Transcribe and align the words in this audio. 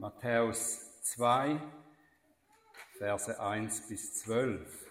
Matthäus 0.00 0.80
2, 1.02 1.60
Verse 2.96 3.38
1 3.38 3.86
bis 3.86 4.14
12. 4.22 4.90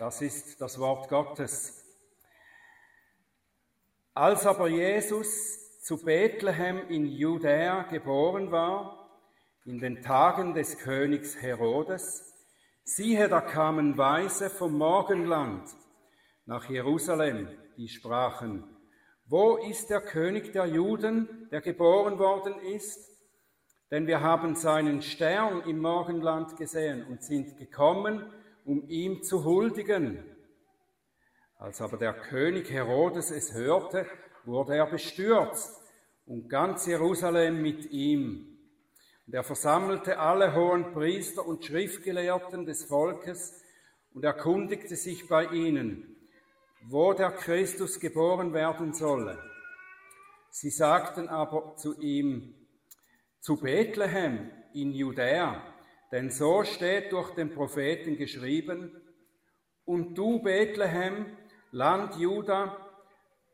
Das 0.00 0.20
ist 0.22 0.60
das 0.60 0.76
Wort 0.80 1.08
Gottes. 1.08 1.84
Als 4.12 4.44
aber 4.44 4.66
Jesus 4.66 5.80
zu 5.84 6.02
Bethlehem 6.04 6.88
in 6.88 7.06
Judäa 7.06 7.84
geboren 7.84 8.50
war, 8.50 9.08
in 9.64 9.78
den 9.78 10.02
Tagen 10.02 10.54
des 10.54 10.76
Königs 10.76 11.40
Herodes, 11.40 12.34
siehe, 12.82 13.28
da 13.28 13.40
kamen 13.40 13.96
Weise 13.96 14.50
vom 14.50 14.76
Morgenland 14.76 15.62
nach 16.44 16.68
Jerusalem, 16.68 17.56
die 17.76 17.88
sprachen, 17.88 18.64
wo 19.26 19.58
ist 19.58 19.90
der 19.90 20.00
König 20.00 20.52
der 20.52 20.66
Juden, 20.66 21.48
der 21.52 21.60
geboren 21.60 22.18
worden 22.18 22.58
ist? 22.62 23.07
Denn 23.90 24.06
wir 24.06 24.20
haben 24.20 24.54
seinen 24.54 25.00
Stern 25.00 25.62
im 25.62 25.78
Morgenland 25.78 26.56
gesehen 26.56 27.06
und 27.06 27.22
sind 27.22 27.56
gekommen, 27.56 28.30
um 28.64 28.86
ihm 28.88 29.22
zu 29.22 29.44
huldigen. 29.44 30.22
Als 31.56 31.80
aber 31.80 31.96
der 31.96 32.12
König 32.12 32.70
Herodes 32.70 33.30
es 33.30 33.54
hörte, 33.54 34.06
wurde 34.44 34.76
er 34.76 34.86
bestürzt 34.86 35.82
und 36.26 36.48
ganz 36.48 36.86
Jerusalem 36.86 37.62
mit 37.62 37.90
ihm. 37.90 38.58
Und 39.26 39.34
er 39.34 39.42
versammelte 39.42 40.18
alle 40.18 40.54
hohen 40.54 40.92
Priester 40.92 41.46
und 41.46 41.64
Schriftgelehrten 41.64 42.66
des 42.66 42.84
Volkes 42.84 43.62
und 44.12 44.24
erkundigte 44.24 44.96
sich 44.96 45.28
bei 45.28 45.46
ihnen, 45.46 46.16
wo 46.82 47.12
der 47.14 47.30
Christus 47.30 47.98
geboren 47.98 48.52
werden 48.52 48.92
solle. 48.92 49.38
Sie 50.50 50.70
sagten 50.70 51.28
aber 51.28 51.76
zu 51.76 51.98
ihm, 52.00 52.54
zu 53.48 53.56
Bethlehem 53.56 54.50
in 54.74 54.92
Judäa, 54.92 55.62
denn 56.12 56.28
so 56.28 56.64
steht 56.64 57.12
durch 57.12 57.30
den 57.30 57.50
Propheten 57.50 58.18
geschrieben, 58.18 58.92
und 59.86 60.18
du 60.18 60.42
Bethlehem, 60.42 61.24
Land 61.70 62.16
Juda, 62.16 62.76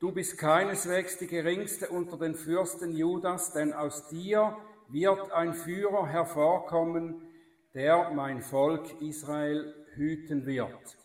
du 0.00 0.10
bist 0.10 0.36
keineswegs 0.36 1.18
die 1.18 1.28
geringste 1.28 1.90
unter 1.90 2.18
den 2.18 2.34
Fürsten 2.34 2.90
Judas, 2.90 3.52
denn 3.52 3.72
aus 3.72 4.08
dir 4.08 4.58
wird 4.88 5.30
ein 5.30 5.54
Führer 5.54 6.08
hervorkommen, 6.08 7.28
der 7.72 8.10
mein 8.10 8.42
Volk 8.42 9.00
Israel 9.00 9.76
hüten 9.94 10.44
wird. 10.44 10.98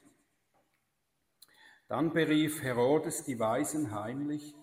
Dann 1.88 2.12
berief 2.12 2.64
Herodes 2.64 3.24
die 3.24 3.38
Weisen 3.38 3.94
heimlich 3.94 4.56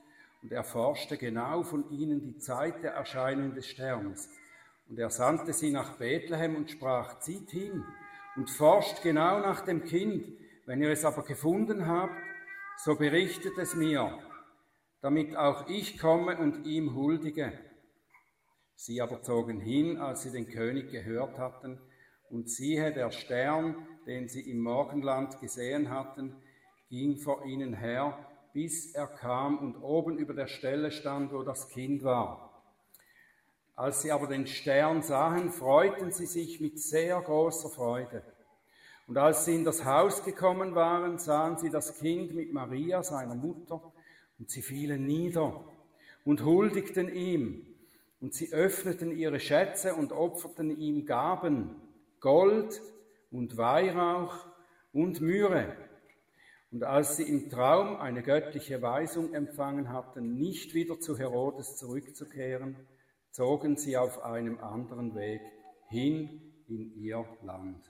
und 0.47 0.53
erforschte 0.53 1.17
genau 1.17 1.65
von 1.65 1.91
ihnen 1.91 2.23
die 2.23 2.39
Zeit 2.39 2.85
der 2.85 2.93
Erscheinung 2.93 3.55
des 3.55 3.67
Sterns. 3.67 4.31
Und 4.89 4.97
er 4.97 5.11
sandte 5.11 5.53
sie 5.53 5.73
nach 5.73 5.99
Bethlehem 5.99 6.55
und 6.55 6.71
sprach, 6.71 7.19
zieht 7.19 7.51
hin 7.51 7.83
und 8.37 8.49
forscht 8.49 9.03
genau 9.03 9.41
nach 9.41 9.63
dem 9.63 9.83
Kind. 9.83 10.25
Wenn 10.65 10.81
ihr 10.81 10.91
es 10.91 11.05
aber 11.05 11.25
gefunden 11.25 11.89
habt, 11.89 12.15
so 12.77 12.95
berichtet 12.95 13.59
es 13.59 13.75
mir, 13.75 14.17
damit 15.01 15.35
auch 15.35 15.69
ich 15.69 15.99
komme 15.99 16.39
und 16.39 16.65
ihm 16.65 16.95
huldige. 16.95 17.53
Sie 18.77 19.03
aber 19.03 19.23
zogen 19.23 19.61
hin, 19.61 19.99
als 19.99 20.23
sie 20.23 20.31
den 20.31 20.47
König 20.47 20.93
gehört 20.93 21.39
hatten, 21.39 21.81
und 22.31 22.49
siehe, 22.49 22.93
der 22.93 23.11
Stern, 23.11 23.85
den 24.07 24.29
sie 24.29 24.49
im 24.49 24.61
Morgenland 24.61 25.41
gesehen 25.41 25.91
hatten, 25.91 26.37
ging 26.89 27.17
vor 27.17 27.45
ihnen 27.45 27.75
her, 27.75 28.17
bis 28.57 28.95
er 28.95 29.07
kam 29.07 29.59
und 29.59 29.83
oben 29.83 30.17
über 30.17 30.33
der 30.33 30.47
Stelle 30.47 30.91
stand, 30.91 31.31
wo 31.31 31.43
das 31.43 31.69
Kind 31.69 32.03
war. 32.05 32.63
Als 33.75 34.01
sie 34.01 34.11
aber 34.11 34.29
den 34.29 34.47
Stern 34.47 35.03
sahen, 35.03 35.51
freuten 35.51 36.11
sie 36.11 36.25
sich 36.25 36.59
mit 36.59 36.81
sehr 36.81 37.21
großer 37.21 37.69
Freude. 37.69 38.23
Und 39.07 39.19
als 39.19 39.45
sie 39.45 39.57
in 39.57 39.67
das 39.67 39.85
Haus 39.85 40.25
gekommen 40.25 40.75
waren, 40.75 41.19
sahen 41.19 41.59
sie 41.59 41.69
das 41.69 41.99
Kind 41.99 42.35
mit 42.35 42.55
Maria, 42.55 43.03
seiner 43.03 43.35
Mutter, 43.35 43.93
und 44.39 44.49
sie 44.49 44.63
fielen 44.63 45.05
nieder 45.05 45.63
und 46.25 46.43
huldigten 46.43 47.15
ihm. 47.15 47.67
Und 48.23 48.33
sie 48.33 48.55
öffneten 48.55 49.11
ihre 49.11 49.39
Schätze 49.39 49.95
und 49.95 50.13
opferten 50.13 50.71
ihm 50.81 51.05
Gaben, 51.05 51.77
Gold 52.21 52.81
und 53.31 53.59
Weihrauch 53.59 54.47
und 54.95 55.21
Myrrhe. 55.21 55.77
Und 56.71 56.83
als 56.83 57.17
sie 57.17 57.23
im 57.23 57.49
Traum 57.49 57.97
eine 57.97 58.23
göttliche 58.23 58.83
Weisung 58.83 59.33
empfangen 59.35 59.91
hatten, 59.91 60.35
nicht 60.37 60.75
wieder 60.75 60.99
zu 60.99 61.17
Herodes 61.17 61.77
zurückzukehren, 61.77 62.77
zogen 63.31 63.77
sie 63.77 63.97
auf 63.97 64.23
einem 64.25 64.59
anderen 64.59 65.15
Weg 65.15 65.41
hin 65.89 66.65
in 66.69 66.93
ihr 66.97 67.25
Land. 67.43 67.85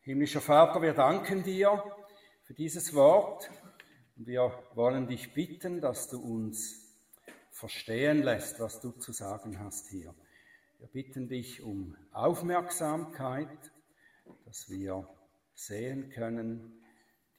Himmlischer 0.00 0.40
Vater, 0.40 0.82
wir 0.82 0.94
danken 0.94 1.42
dir 1.44 1.84
für 2.44 2.54
dieses 2.54 2.94
Wort 2.94 3.50
und 4.16 4.26
wir 4.26 4.52
wollen 4.74 5.06
dich 5.06 5.34
bitten, 5.34 5.80
dass 5.80 6.08
du 6.08 6.18
uns 6.18 6.96
verstehen 7.50 8.22
lässt, 8.22 8.58
was 8.58 8.80
du 8.80 8.92
zu 8.92 9.12
sagen 9.12 9.58
hast 9.58 9.88
hier. 9.90 10.14
Wir 10.78 10.88
bitten 10.88 11.28
dich 11.28 11.62
um 11.62 11.96
Aufmerksamkeit, 12.12 13.72
dass 14.46 14.70
wir 14.70 15.06
sehen 15.58 16.10
können, 16.10 16.80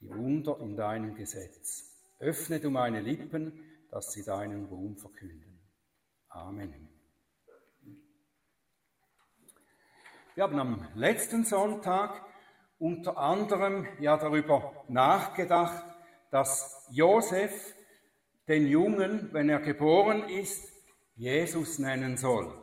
die 0.00 0.10
Wunder 0.10 0.58
in 0.60 0.76
deinem 0.76 1.14
Gesetz. 1.14 1.96
Öffne 2.18 2.60
du 2.60 2.70
meine 2.70 3.00
Lippen, 3.00 3.64
dass 3.90 4.12
sie 4.12 4.22
deinen 4.22 4.66
Ruhm 4.66 4.98
verkünden. 4.98 5.58
Amen. 6.28 6.88
Wir 10.34 10.44
haben 10.44 10.58
am 10.58 10.88
letzten 10.94 11.44
Sonntag 11.44 12.22
unter 12.78 13.16
anderem 13.16 13.86
ja 14.00 14.16
darüber 14.16 14.84
nachgedacht, 14.88 15.84
dass 16.30 16.88
Josef 16.90 17.74
den 18.48 18.66
Jungen, 18.66 19.32
wenn 19.32 19.48
er 19.48 19.60
geboren 19.60 20.28
ist, 20.28 20.72
Jesus 21.16 21.78
nennen 21.78 22.16
soll. 22.16 22.54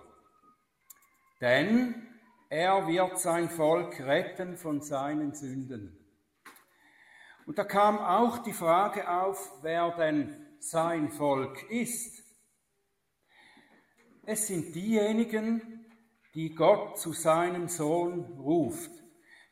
Denn 1.42 2.07
er 2.50 2.88
wird 2.88 3.20
sein 3.20 3.50
Volk 3.50 4.00
retten 4.00 4.58
von 4.58 4.82
seinen 4.82 5.34
Sünden. 5.34 5.98
Und 7.46 7.58
da 7.58 7.64
kam 7.64 7.98
auch 7.98 8.40
die 8.40 8.54
Frage 8.54 9.10
auf, 9.10 9.60
wer 9.62 9.92
denn 9.92 10.46
sein 10.60 11.10
Volk 11.10 11.70
ist. 11.70 12.24
Es 14.26 14.48
sind 14.48 14.76
diejenigen, 14.76 15.86
die 16.36 16.54
Gott 16.54 17.00
zu 17.00 17.14
seinem 17.14 17.68
Sohn 17.68 18.26
ruft, 18.38 18.92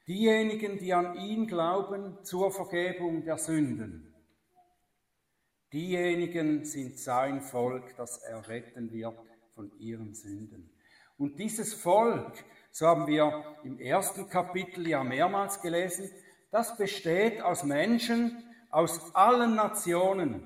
diejenigen, 0.08 0.78
die 0.78 0.94
an 0.94 1.16
ihn 1.16 1.48
glauben 1.48 2.24
zur 2.24 2.52
Vergebung 2.52 3.24
der 3.24 3.38
Sünden. 3.38 4.14
Diejenigen 5.72 6.66
sind 6.66 7.00
sein 7.00 7.42
Volk, 7.42 7.96
das 7.98 8.18
er 8.24 8.48
retten 8.48 8.92
wird 8.92 9.18
von 9.54 9.72
ihren 9.80 10.14
Sünden. 10.14 10.70
Und 11.18 11.40
dieses 11.40 11.74
Volk, 11.74 12.44
so 12.78 12.88
haben 12.88 13.08
wir 13.08 13.56
im 13.64 13.80
ersten 13.80 14.28
Kapitel 14.28 14.86
ja 14.86 15.02
mehrmals 15.02 15.62
gelesen, 15.62 16.12
das 16.52 16.76
besteht 16.76 17.42
aus 17.42 17.64
Menschen 17.64 18.44
aus 18.70 19.16
allen 19.16 19.56
Nationen. 19.56 20.46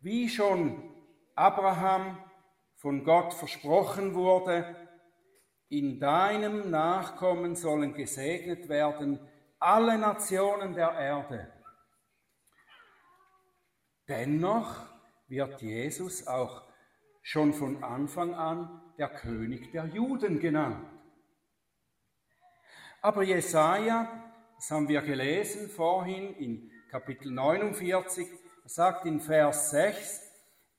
Wie 0.00 0.28
schon 0.28 0.82
Abraham 1.34 2.22
von 2.76 3.04
Gott 3.04 3.32
versprochen 3.32 4.14
wurde, 4.14 4.76
in 5.70 5.98
deinem 5.98 6.70
Nachkommen 6.70 7.56
sollen 7.56 7.94
gesegnet 7.94 8.68
werden 8.68 9.18
alle 9.58 9.96
Nationen 9.96 10.74
der 10.74 10.92
Erde. 10.92 11.50
Dennoch 14.08 14.84
wird 15.28 15.62
Jesus 15.62 16.26
auch 16.26 16.64
schon 17.22 17.54
von 17.54 17.82
Anfang 17.82 18.34
an 18.34 18.82
der 18.98 19.08
König 19.08 19.72
der 19.72 19.86
Juden 19.86 20.38
genannt. 20.38 20.90
Aber 23.04 23.22
Jesaja, 23.22 24.08
das 24.56 24.70
haben 24.70 24.88
wir 24.88 25.02
gelesen 25.02 25.68
vorhin 25.68 26.34
in 26.36 26.70
Kapitel 26.90 27.30
49, 27.30 28.26
sagt 28.64 29.04
in 29.04 29.20
Vers 29.20 29.72
6, 29.72 30.22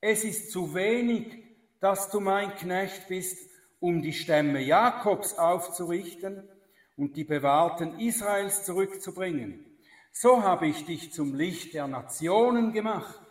es 0.01 0.23
ist 0.23 0.51
zu 0.51 0.73
wenig, 0.73 1.43
dass 1.79 2.09
du 2.09 2.19
mein 2.19 2.55
Knecht 2.55 3.09
bist, 3.09 3.47
um 3.79 4.01
die 4.01 4.11
Stämme 4.11 4.59
Jakobs 4.59 5.37
aufzurichten 5.37 6.49
und 6.97 7.15
die 7.15 7.25
Bewahrten 7.25 7.99
Israels 7.99 8.63
zurückzubringen. 8.63 9.63
So 10.11 10.41
habe 10.41 10.65
ich 10.65 10.83
dich 10.83 11.13
zum 11.13 11.35
Licht 11.35 11.75
der 11.75 11.85
Nationen 11.85 12.73
gemacht, 12.73 13.21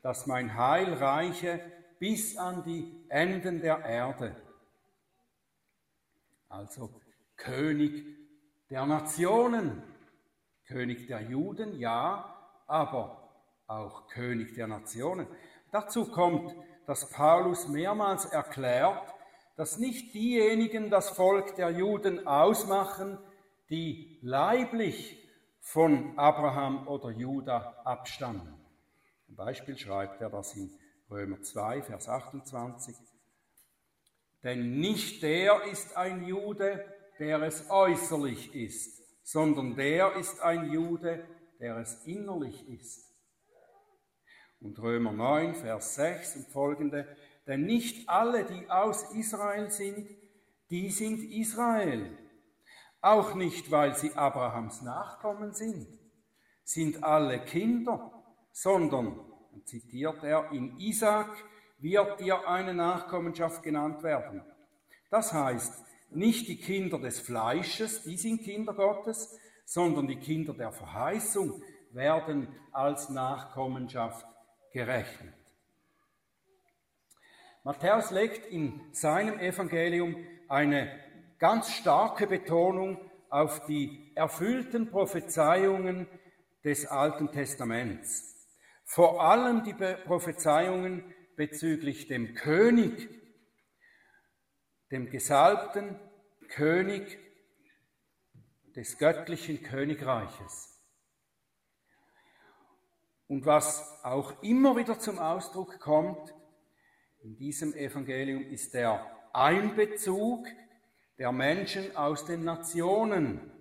dass 0.00 0.26
mein 0.26 0.56
Heil 0.56 0.94
reiche 0.94 1.60
bis 1.98 2.38
an 2.38 2.64
die 2.64 3.04
Enden 3.10 3.60
der 3.60 3.84
Erde. 3.84 4.34
Also 6.48 6.88
König 7.36 8.17
der 8.70 8.86
Nationen, 8.86 9.82
König 10.66 11.06
der 11.06 11.22
Juden, 11.22 11.78
ja, 11.78 12.34
aber 12.66 13.30
auch 13.66 14.08
König 14.08 14.54
der 14.54 14.66
Nationen. 14.66 15.26
Dazu 15.70 16.10
kommt 16.10 16.54
dass 16.88 17.10
Paulus 17.10 17.68
mehrmals 17.68 18.24
erklärt, 18.24 19.14
dass 19.56 19.76
nicht 19.76 20.14
diejenigen 20.14 20.88
das 20.88 21.10
Volk 21.10 21.54
der 21.56 21.68
Juden 21.68 22.26
ausmachen, 22.26 23.18
die 23.68 24.18
leiblich 24.22 25.28
von 25.60 26.18
Abraham 26.18 26.88
oder 26.88 27.10
Juda 27.10 27.82
abstammen. 27.84 28.54
Zum 29.26 29.36
Beispiel 29.36 29.76
schreibt 29.76 30.22
er 30.22 30.30
das 30.30 30.56
in 30.56 30.70
Römer 31.10 31.42
2, 31.42 31.82
Vers 31.82 32.08
28. 32.08 32.96
Denn 34.42 34.80
nicht 34.80 35.22
der 35.22 35.64
ist 35.64 35.94
ein 35.94 36.26
Jude, 36.26 36.86
der 37.18 37.42
es 37.42 37.68
äußerlich 37.70 38.54
ist, 38.54 38.98
sondern 39.22 39.76
der 39.76 40.16
ist 40.16 40.40
ein 40.40 40.70
Jude, 40.70 41.26
der 41.60 41.76
es 41.78 42.04
innerlich 42.06 42.68
ist. 42.68 43.08
Und 44.60 44.78
Römer 44.80 45.12
9, 45.12 45.54
Vers 45.54 45.94
6 45.96 46.36
und 46.36 46.48
folgende, 46.48 47.06
denn 47.46 47.64
nicht 47.64 48.08
alle, 48.08 48.44
die 48.44 48.68
aus 48.70 49.14
Israel 49.14 49.70
sind, 49.70 50.08
die 50.70 50.90
sind 50.90 51.22
Israel. 51.32 52.18
Auch 53.00 53.34
nicht, 53.34 53.70
weil 53.70 53.96
sie 53.96 54.12
Abrahams 54.14 54.82
Nachkommen 54.82 55.54
sind, 55.54 55.86
sind 56.64 57.02
alle 57.04 57.38
Kinder, 57.40 58.12
sondern, 58.52 59.20
zitiert 59.64 60.22
er, 60.24 60.50
in 60.52 60.78
Isaac 60.78 61.30
wird 61.78 62.20
dir 62.20 62.48
eine 62.48 62.74
Nachkommenschaft 62.74 63.62
genannt 63.62 64.02
werden. 64.02 64.42
Das 65.10 65.32
heißt, 65.32 65.84
nicht 66.10 66.48
die 66.48 66.56
Kinder 66.58 66.98
des 66.98 67.20
Fleisches, 67.20 68.02
die 68.02 68.16
sind 68.16 68.42
Kinder 68.42 68.74
Gottes, 68.74 69.38
sondern 69.64 70.06
die 70.06 70.16
Kinder 70.16 70.54
der 70.54 70.72
Verheißung 70.72 71.62
werden 71.92 72.48
als 72.72 73.08
Nachkommenschaft 73.10 74.26
gerechnet. 74.72 75.34
Matthäus 77.64 78.10
legt 78.10 78.46
in 78.46 78.80
seinem 78.92 79.38
Evangelium 79.40 80.16
eine 80.48 80.90
ganz 81.38 81.70
starke 81.70 82.26
Betonung 82.26 82.98
auf 83.28 83.66
die 83.66 84.12
erfüllten 84.14 84.90
Prophezeiungen 84.90 86.06
des 86.64 86.86
Alten 86.86 87.30
Testaments. 87.30 88.46
Vor 88.84 89.22
allem 89.22 89.64
die 89.64 89.74
Prophezeiungen 89.74 91.04
bezüglich 91.36 92.08
dem 92.08 92.34
König, 92.34 93.08
dem 94.90 95.10
gesalbten 95.10 95.98
König 96.48 97.18
des 98.74 98.98
göttlichen 98.98 99.62
Königreiches. 99.62 100.78
Und 103.26 103.44
was 103.44 104.02
auch 104.04 104.42
immer 104.42 104.76
wieder 104.76 104.98
zum 104.98 105.18
Ausdruck 105.18 105.78
kommt 105.80 106.34
in 107.20 107.36
diesem 107.36 107.74
Evangelium, 107.74 108.42
ist 108.42 108.72
der 108.72 109.04
Einbezug 109.34 110.46
der 111.18 111.32
Menschen 111.32 111.94
aus 111.94 112.24
den 112.24 112.44
Nationen, 112.44 113.52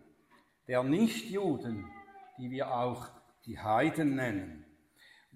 der 0.68 0.84
Nichtjuden, 0.84 1.92
die 2.38 2.50
wir 2.52 2.74
auch 2.74 3.10
die 3.46 3.60
Heiden 3.60 4.16
nennen. 4.16 4.66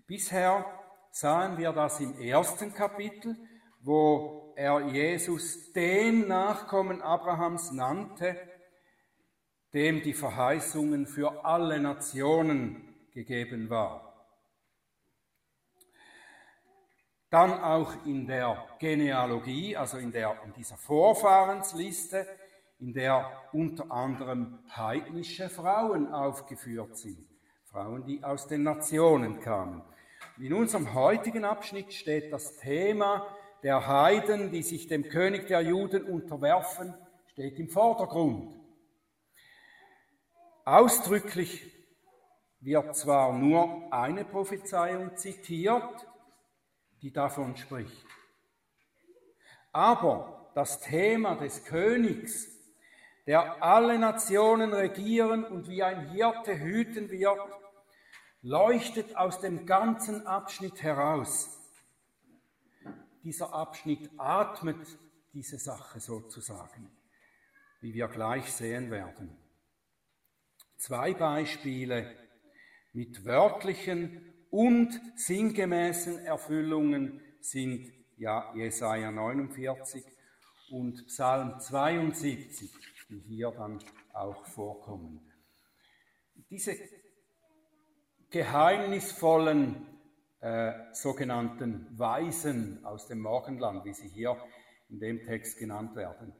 Bisher 0.08 0.66
sahen 1.12 1.58
wir 1.58 1.74
das 1.74 2.00
im 2.00 2.20
ersten 2.20 2.74
Kapitel, 2.74 3.36
wo 3.82 4.41
er 4.62 4.80
Jesus 4.82 5.74
den 5.74 6.28
Nachkommen 6.28 7.02
Abrahams 7.02 7.72
nannte, 7.72 8.38
dem 9.74 10.04
die 10.04 10.14
Verheißungen 10.14 11.08
für 11.08 11.44
alle 11.44 11.80
Nationen 11.80 13.08
gegeben 13.12 13.72
war. 13.72 14.28
Dann 17.32 17.60
auch 17.60 18.06
in 18.06 18.28
der 18.28 18.68
Genealogie, 18.78 19.76
also 19.76 19.98
in, 19.98 20.12
der, 20.12 20.38
in 20.46 20.54
dieser 20.54 20.78
Vorfahrensliste, 20.78 22.28
in 22.78 22.94
der 22.94 23.32
unter 23.54 23.90
anderem 23.92 24.60
heidnische 24.76 25.50
Frauen 25.50 26.14
aufgeführt 26.14 26.98
sind. 26.98 27.28
Frauen, 27.66 28.06
die 28.06 28.24
aus 28.24 28.48
den 28.48 28.62
Nationen 28.62 29.40
kamen. 29.40 29.82
In 30.38 30.54
unserem 30.54 30.94
heutigen 30.94 31.46
Abschnitt 31.46 31.94
steht 31.94 32.32
das 32.32 32.58
Thema 32.58 33.26
der 33.64 33.88
Heiden, 33.88 34.52
die 34.52 34.64
sich 34.64 34.88
dem 34.88 35.04
König 35.04 35.48
der 35.48 35.62
Juden 35.62 36.04
unterwerfen, 36.04 36.94
steht 37.28 37.60
im 37.60 37.70
Vordergrund. 37.70 38.60
Ausdrücklich 40.66 41.72
wird 42.60 42.96
zwar 42.96 43.34
nur 43.34 43.92
eine 43.92 44.26
Prophezeiung 44.26 45.16
zitiert, 45.16 46.08
die 47.02 47.12
davon 47.12 47.56
spricht. 47.58 48.06
Aber 49.72 50.52
das 50.56 50.82
Thema 50.82 51.36
des 51.36 51.66
Königs, 51.66 52.48
der 53.26 53.64
alle 53.64 53.98
Nationen 53.98 54.74
regieren 54.74 55.44
und 55.44 55.68
wie 55.68 55.82
ein 55.82 56.10
Hirte 56.10 56.60
hüten 56.60 57.10
wird, 57.10 57.40
leuchtet 58.42 59.16
aus 59.16 59.40
dem 59.40 59.66
ganzen 59.66 60.28
Abschnitt 60.28 60.82
heraus. 60.82 61.61
Dieser 63.24 63.54
Abschnitt 63.54 64.10
atmet 64.18 64.98
diese 65.34 65.58
Sache 65.58 66.00
sozusagen, 66.00 66.92
wie 67.80 67.94
wir 67.94 68.08
gleich 68.08 68.52
sehen 68.52 68.90
werden. 68.92 69.38
Zwei 70.78 71.14
Beispiele 71.14 72.16
mit 72.94 73.24
wörtlichen 73.24 74.34
und 74.50 75.00
sinngemäßen 75.16 76.26
Erfüllungen 76.26 77.22
sind 77.40 77.92
ja 78.18 78.54
Jesaja 78.56 79.12
49 79.12 80.04
und 80.72 81.06
Psalm 81.08 81.60
72, 81.60 82.72
die 83.10 83.20
hier 83.20 83.52
dann 83.52 83.80
auch 84.14 84.46
vorkommen. 84.46 85.22
Diese 86.50 86.76
geheimnisvollen 88.30 89.91
äh, 90.42 90.74
sogenannten 90.92 91.88
Weisen 91.98 92.84
aus 92.84 93.08
dem 93.08 93.20
Morgenland, 93.20 93.86
wie 93.86 93.94
sie 93.94 94.10
hier 94.10 94.38
in 94.90 95.00
dem 95.00 95.24
Text 95.24 95.60
genannt 95.60 95.96
werden, 95.96 96.34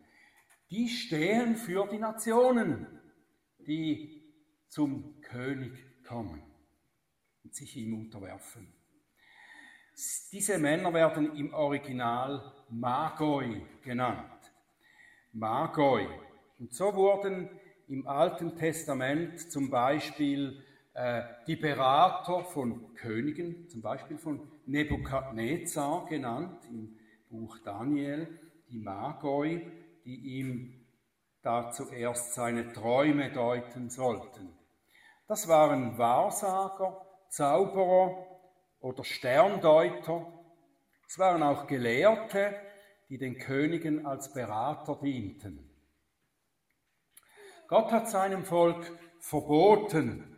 die 0.70 0.90
stehen 0.90 1.56
für 1.56 1.88
die 1.88 2.00
Nationen, 2.00 2.88
die 3.60 4.24
zum 4.68 5.22
König 5.22 6.04
kommen 6.04 6.42
und 7.44 7.54
sich 7.54 7.76
ihm 7.78 7.94
unterwerfen. 7.94 8.74
Diese 10.32 10.58
Männer 10.58 10.94
werden 10.94 11.36
im 11.36 11.54
Original 11.54 12.54
Magoi 12.70 13.62
genannt. 13.84 14.52
Magoi. 15.34 16.08
Und 16.58 16.74
so 16.74 16.96
wurden 16.96 17.50
im 17.88 18.08
Alten 18.08 18.56
Testament 18.56 19.52
zum 19.52 19.70
Beispiel 19.70 20.64
die 21.48 21.56
Berater 21.56 22.44
von 22.44 22.94
Königen, 22.96 23.70
zum 23.70 23.82
Beispiel 23.82 24.18
von 24.18 24.52
Nebukadnezar 24.66 26.06
genannt 26.08 26.66
im 26.70 26.98
Buch 27.30 27.60
Daniel, 27.64 28.28
die 28.70 28.80
Magoi, 28.80 29.72
die 30.04 30.40
ihm 30.40 30.86
da 31.42 31.72
zuerst 31.72 32.34
seine 32.34 32.74
Träume 32.74 33.32
deuten 33.32 33.90
sollten. 33.90 34.58
Das 35.28 35.48
waren 35.48 35.98
Wahrsager, 35.98 37.06
Zauberer 37.30 38.28
oder 38.82 39.04
Sterndeuter. 39.06 40.28
Es 41.08 41.18
waren 41.18 41.42
auch 41.42 41.68
Gelehrte, 41.68 42.54
die 43.10 43.18
den 43.18 43.38
Königen 43.38 44.06
als 44.06 44.34
Berater 44.34 45.00
dienten. 45.02 45.70
Gott 47.68 47.92
hat 47.92 48.10
seinem 48.10 48.44
Volk 48.44 48.92
verboten, 49.20 50.31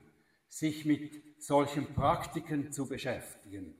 sich 0.53 0.85
mit 0.85 1.41
solchen 1.41 1.95
Praktiken 1.95 2.71
zu 2.71 2.87
beschäftigen, 2.87 3.75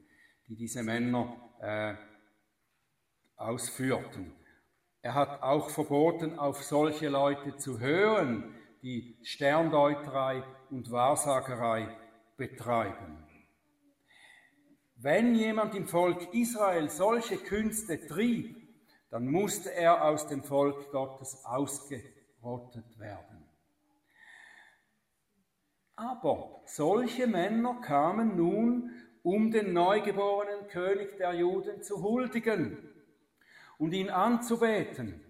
die 0.48 0.56
diese 0.56 0.82
Männer 0.82 1.38
äh, 1.62 1.96
ausführten. 3.36 4.34
Er 5.02 5.14
hat 5.14 5.44
auch 5.44 5.70
verboten, 5.70 6.40
auf 6.40 6.64
solche 6.64 7.10
Leute 7.10 7.58
zu 7.58 7.80
hören, 7.80 8.56
die 8.82 9.20
Sterndeuterei 9.22 10.44
und 10.72 10.90
Wahrsagerei 10.90 11.96
betreiben. 12.38 13.24
Wenn 14.96 15.36
jemand 15.36 15.76
im 15.76 15.88
Volk 15.88 16.34
Israel 16.34 16.90
solche 16.90 17.38
Künste 17.38 18.08
trieb, 18.08 18.56
dann 19.12 19.28
musste 19.28 19.72
er 19.74 20.06
aus 20.06 20.28
dem 20.28 20.44
Volk 20.44 20.92
Gottes 20.92 21.46
ausgerottet 21.46 22.98
werden. 22.98 23.33
Aber 25.96 26.62
solche 26.66 27.28
Männer 27.28 27.82
kamen 27.82 28.36
nun, 28.36 28.92
um 29.22 29.52
den 29.52 29.74
neugeborenen 29.74 30.68
König 30.68 31.18
der 31.18 31.34
Juden 31.34 31.82
zu 31.82 32.02
huldigen 32.02 32.78
und 33.78 33.94
ihn 33.94 34.10
anzubeten. 34.10 35.24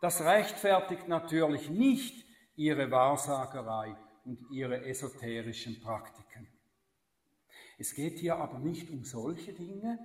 Das 0.00 0.24
rechtfertigt 0.24 1.08
natürlich 1.08 1.70
nicht 1.70 2.24
ihre 2.54 2.90
Wahrsagerei 2.90 3.96
und 4.24 4.40
ihre 4.50 4.84
esoterischen 4.84 5.80
Praktiken. 5.80 6.48
Es 7.78 7.94
geht 7.94 8.18
hier 8.18 8.36
aber 8.36 8.58
nicht 8.58 8.90
um 8.90 9.04
solche 9.04 9.52
Dinge, 9.52 9.98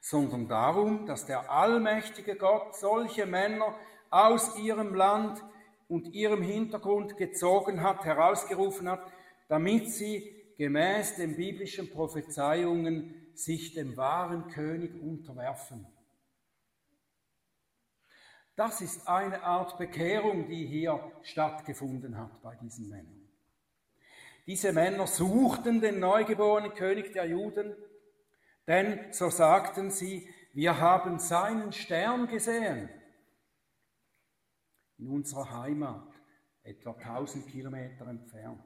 sondern 0.00 0.48
darum, 0.48 1.06
dass 1.06 1.26
der 1.26 1.50
allmächtige 1.50 2.36
Gott 2.36 2.76
solche 2.76 3.26
Männer 3.26 3.74
aus 4.10 4.58
ihrem 4.58 4.94
Land 4.94 5.42
und 5.94 6.12
ihrem 6.12 6.42
Hintergrund 6.42 7.16
gezogen 7.16 7.80
hat, 7.80 8.04
herausgerufen 8.04 8.90
hat, 8.90 9.12
damit 9.46 9.92
sie 9.92 10.34
gemäß 10.58 11.14
den 11.14 11.36
biblischen 11.36 11.88
Prophezeiungen 11.88 13.14
sich 13.34 13.74
dem 13.74 13.96
wahren 13.96 14.48
König 14.48 15.00
unterwerfen. 15.00 15.86
Das 18.56 18.80
ist 18.80 19.06
eine 19.06 19.44
Art 19.44 19.78
Bekehrung, 19.78 20.48
die 20.48 20.66
hier 20.66 21.12
stattgefunden 21.22 22.18
hat 22.18 22.42
bei 22.42 22.56
diesen 22.56 22.88
Männern. 22.88 23.28
Diese 24.48 24.72
Männer 24.72 25.06
suchten 25.06 25.80
den 25.80 26.00
neugeborenen 26.00 26.74
König 26.74 27.12
der 27.12 27.26
Juden, 27.26 27.72
denn 28.66 29.12
so 29.12 29.30
sagten 29.30 29.92
sie, 29.92 30.28
wir 30.52 30.80
haben 30.80 31.20
seinen 31.20 31.72
Stern 31.72 32.26
gesehen 32.26 32.88
in 34.98 35.08
unserer 35.08 35.50
Heimat, 35.62 36.08
etwa 36.62 36.92
1000 36.92 37.46
Kilometer 37.46 38.06
entfernt. 38.06 38.62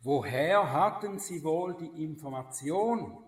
Woher 0.00 0.72
hatten 0.72 1.18
sie 1.18 1.44
wohl 1.44 1.76
die 1.76 2.04
Information, 2.04 3.24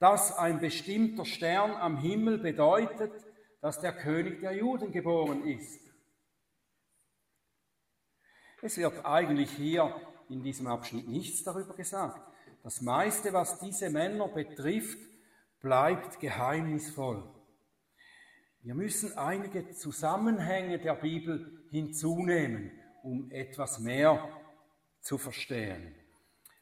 dass 0.00 0.36
ein 0.36 0.58
bestimmter 0.58 1.24
Stern 1.24 1.72
am 1.72 1.96
Himmel 1.96 2.38
bedeutet, 2.38 3.12
dass 3.60 3.80
der 3.80 3.92
König 3.92 4.40
der 4.40 4.56
Juden 4.56 4.90
geboren 4.90 5.44
ist? 5.44 5.80
Es 8.60 8.76
wird 8.76 9.04
eigentlich 9.04 9.50
hier 9.52 9.94
in 10.28 10.42
diesem 10.42 10.66
Abschnitt 10.66 11.08
nichts 11.08 11.44
darüber 11.44 11.74
gesagt. 11.74 12.20
Das 12.62 12.80
meiste, 12.80 13.32
was 13.32 13.58
diese 13.58 13.90
Männer 13.90 14.28
betrifft, 14.28 14.98
bleibt 15.60 16.20
geheimnisvoll. 16.20 17.28
Wir 18.64 18.76
müssen 18.76 19.18
einige 19.18 19.70
Zusammenhänge 19.72 20.78
der 20.78 20.94
Bibel 20.94 21.64
hinzunehmen, 21.70 22.70
um 23.02 23.28
etwas 23.32 23.80
mehr 23.80 24.28
zu 25.00 25.18
verstehen. 25.18 25.96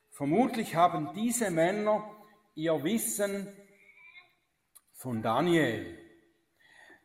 Vermutlich 0.08 0.74
haben 0.74 1.12
diese 1.14 1.50
Männer 1.50 2.10
ihr 2.54 2.82
Wissen 2.84 3.48
von 4.94 5.20
Daniel. 5.20 5.98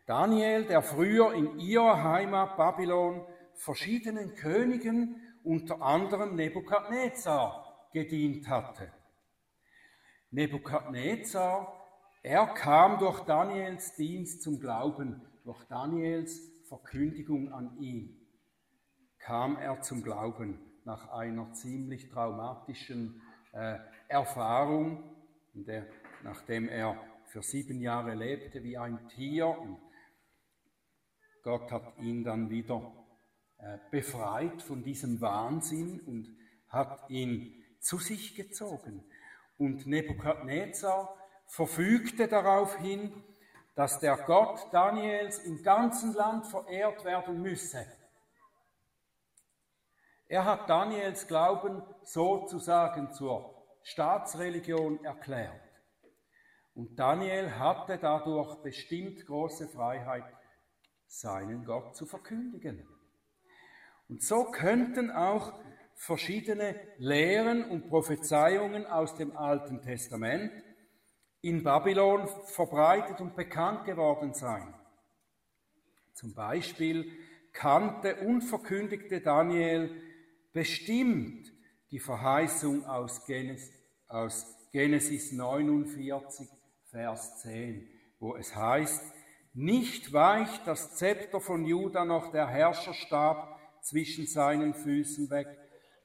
Daniel, 0.05 0.63
der 0.63 0.81
früher 0.81 1.33
in 1.33 1.59
ihrer 1.59 2.01
Heimat 2.01 2.55
Babylon 2.55 3.27
verschiedenen 3.53 4.33
Königen, 4.35 5.21
unter 5.43 5.81
anderem 5.81 6.35
Nebukadnezar, 6.35 7.89
gedient 7.91 8.47
hatte. 8.47 8.93
Nebukadnezar 10.31 11.74
er 12.25 12.47
kam 12.47 12.97
durch 12.97 13.19
Daniels 13.21 13.95
Dienst 13.95 14.41
zum 14.41 14.59
Glauben, 14.59 15.21
durch 15.43 15.63
Daniels 15.65 16.41
Verkündigung 16.67 17.53
an 17.53 17.77
ihn, 17.77 18.19
kam 19.19 19.57
er 19.57 19.81
zum 19.81 20.01
Glauben 20.01 20.59
nach 20.85 21.09
einer 21.09 21.53
ziemlich 21.53 22.09
traumatischen 22.09 23.21
äh, 23.53 23.77
Erfahrung, 24.07 25.03
der, 25.53 25.85
nachdem 26.23 26.67
er 26.67 26.99
für 27.25 27.43
sieben 27.43 27.79
Jahre 27.79 28.15
lebte 28.15 28.63
wie 28.63 28.75
ein 28.75 29.07
Tier. 29.09 29.47
Und 29.47 29.77
Gott 31.43 31.71
hat 31.71 31.95
ihn 31.99 32.23
dann 32.23 32.49
wieder 32.49 32.91
äh, 33.59 33.77
befreit 33.91 34.63
von 34.63 34.83
diesem 34.83 35.21
Wahnsinn 35.21 35.99
und 35.99 36.35
hat 36.69 37.07
ihn 37.07 37.63
zu 37.79 37.99
sich 37.99 38.33
gezogen. 38.33 39.03
Und 39.57 39.85
Nebukadnezar 39.85 41.15
verfügte 41.47 42.27
darauf 42.27 42.75
hin, 42.77 43.23
dass 43.75 43.99
der 43.99 44.17
Gott 44.17 44.67
Daniels 44.71 45.39
im 45.39 45.61
ganzen 45.61 46.13
Land 46.13 46.47
verehrt 46.47 47.03
werden 47.03 47.41
müsse. 47.41 47.85
Er 50.27 50.45
hat 50.45 50.69
Daniels 50.69 51.27
Glauben 51.27 51.83
sozusagen 52.03 53.11
zur 53.11 53.63
Staatsreligion 53.83 55.03
erklärt. 55.03 55.61
Und 56.73 56.97
Daniel 56.97 57.57
hatte 57.57 57.97
dadurch 57.97 58.55
bestimmt 58.63 59.25
große 59.25 59.67
Freiheit, 59.67 60.25
seinen 61.07 61.63
Gott 61.63 61.95
zu 61.95 62.05
verkündigen. 62.05 62.87
Und 64.09 64.23
so 64.23 64.45
könnten 64.45 65.11
auch 65.11 65.53
verschiedene 65.95 66.75
Lehren 66.97 67.69
und 67.69 67.87
Prophezeiungen 67.87 68.85
aus 68.85 69.15
dem 69.15 69.35
Alten 69.37 69.81
Testament 69.81 70.51
in 71.45 71.61
Babylon 71.61 72.27
verbreitet 72.45 73.21
und 73.21 73.35
bekannt 73.35 73.85
geworden 73.85 74.33
sein. 74.33 74.73
Zum 76.13 76.33
Beispiel 76.33 77.11
kannte 77.53 78.15
und 78.15 78.41
verkündigte 78.41 79.21
Daniel 79.21 79.91
bestimmt 80.53 81.53
die 81.91 81.99
Verheißung 81.99 82.85
aus 82.87 83.27
Genesis, 83.27 83.71
aus 84.07 84.57
Genesis 84.71 85.33
49, 85.33 86.49
Vers 86.89 87.41
10, 87.43 87.87
wo 88.19 88.35
es 88.35 88.55
heißt, 88.55 89.03
nicht 89.53 90.13
weicht 90.13 90.65
das 90.65 90.95
Zepter 90.95 91.39
von 91.39 91.63
Juda 91.63 92.05
noch 92.05 92.31
der 92.31 92.47
Herrscherstab 92.47 93.59
zwischen 93.81 94.25
seinen 94.25 94.73
Füßen 94.73 95.29
weg, 95.29 95.47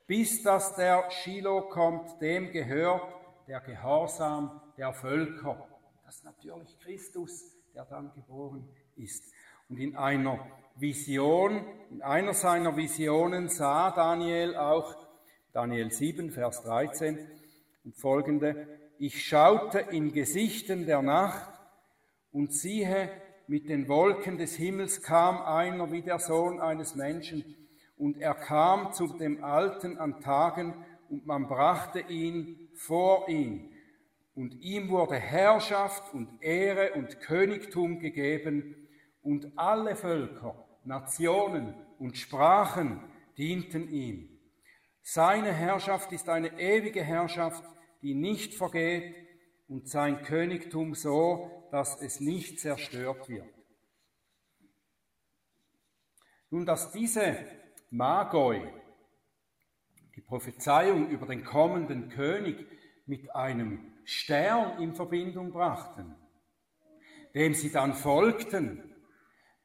bis 0.06 0.42
dass 0.42 0.76
der 0.76 1.10
Shiloh 1.10 1.62
kommt, 1.62 2.20
dem 2.20 2.52
gehört 2.52 3.14
der 3.48 3.60
Gehorsam 3.60 4.60
der 4.80 4.94
Völker. 4.94 5.68
Das 6.06 6.16
ist 6.16 6.24
natürlich 6.24 6.78
Christus, 6.78 7.54
der 7.74 7.84
dann 7.84 8.12
geboren 8.14 8.66
ist. 8.96 9.22
Und 9.68 9.76
in 9.76 9.94
einer 9.94 10.38
Vision, 10.74 11.66
in 11.90 12.00
einer 12.00 12.32
seiner 12.32 12.74
Visionen 12.78 13.50
sah 13.50 13.90
Daniel 13.90 14.56
auch, 14.56 14.96
Daniel 15.52 15.92
7, 15.92 16.30
Vers 16.30 16.62
13 16.62 17.18
und 17.84 17.94
folgende, 17.94 18.66
ich 18.98 19.22
schaute 19.22 19.80
in 19.80 20.12
Gesichten 20.12 20.86
der 20.86 21.02
Nacht 21.02 21.60
und 22.32 22.54
siehe, 22.54 23.10
mit 23.48 23.68
den 23.68 23.86
Wolken 23.86 24.38
des 24.38 24.54
Himmels 24.56 25.02
kam 25.02 25.42
einer 25.42 25.92
wie 25.92 26.02
der 26.02 26.20
Sohn 26.20 26.58
eines 26.58 26.94
Menschen, 26.94 27.54
und 27.98 28.16
er 28.16 28.34
kam 28.34 28.94
zu 28.94 29.08
dem 29.18 29.44
Alten 29.44 29.98
an 29.98 30.22
Tagen, 30.22 30.86
und 31.10 31.26
man 31.26 31.48
brachte 31.48 32.00
ihn 32.00 32.70
vor 32.74 33.28
ihn 33.28 33.69
und 34.40 34.54
ihm 34.62 34.88
wurde 34.88 35.16
Herrschaft 35.16 36.14
und 36.14 36.42
Ehre 36.42 36.94
und 36.94 37.20
Königtum 37.20 37.98
gegeben 37.98 38.88
und 39.20 39.52
alle 39.58 39.94
Völker, 39.94 40.66
Nationen 40.82 41.74
und 41.98 42.16
Sprachen 42.16 43.04
dienten 43.36 43.90
ihm. 43.90 44.40
Seine 45.02 45.52
Herrschaft 45.52 46.10
ist 46.12 46.30
eine 46.30 46.58
ewige 46.58 47.04
Herrschaft, 47.04 47.62
die 48.00 48.14
nicht 48.14 48.54
vergeht 48.54 49.14
und 49.68 49.90
sein 49.90 50.22
Königtum 50.22 50.94
so, 50.94 51.68
dass 51.70 52.00
es 52.00 52.20
nicht 52.20 52.60
zerstört 52.60 53.28
wird. 53.28 53.52
Nun, 56.48 56.64
dass 56.64 56.92
diese 56.92 57.36
Magoi, 57.90 58.62
die 60.16 60.22
Prophezeiung 60.22 61.10
über 61.10 61.26
den 61.26 61.44
kommenden 61.44 62.08
König, 62.08 62.66
mit 63.04 63.34
einem 63.34 63.89
Stern 64.10 64.82
in 64.82 64.92
Verbindung 64.92 65.52
brachten, 65.52 66.16
dem 67.32 67.54
sie 67.54 67.70
dann 67.70 67.94
folgten, 67.94 68.92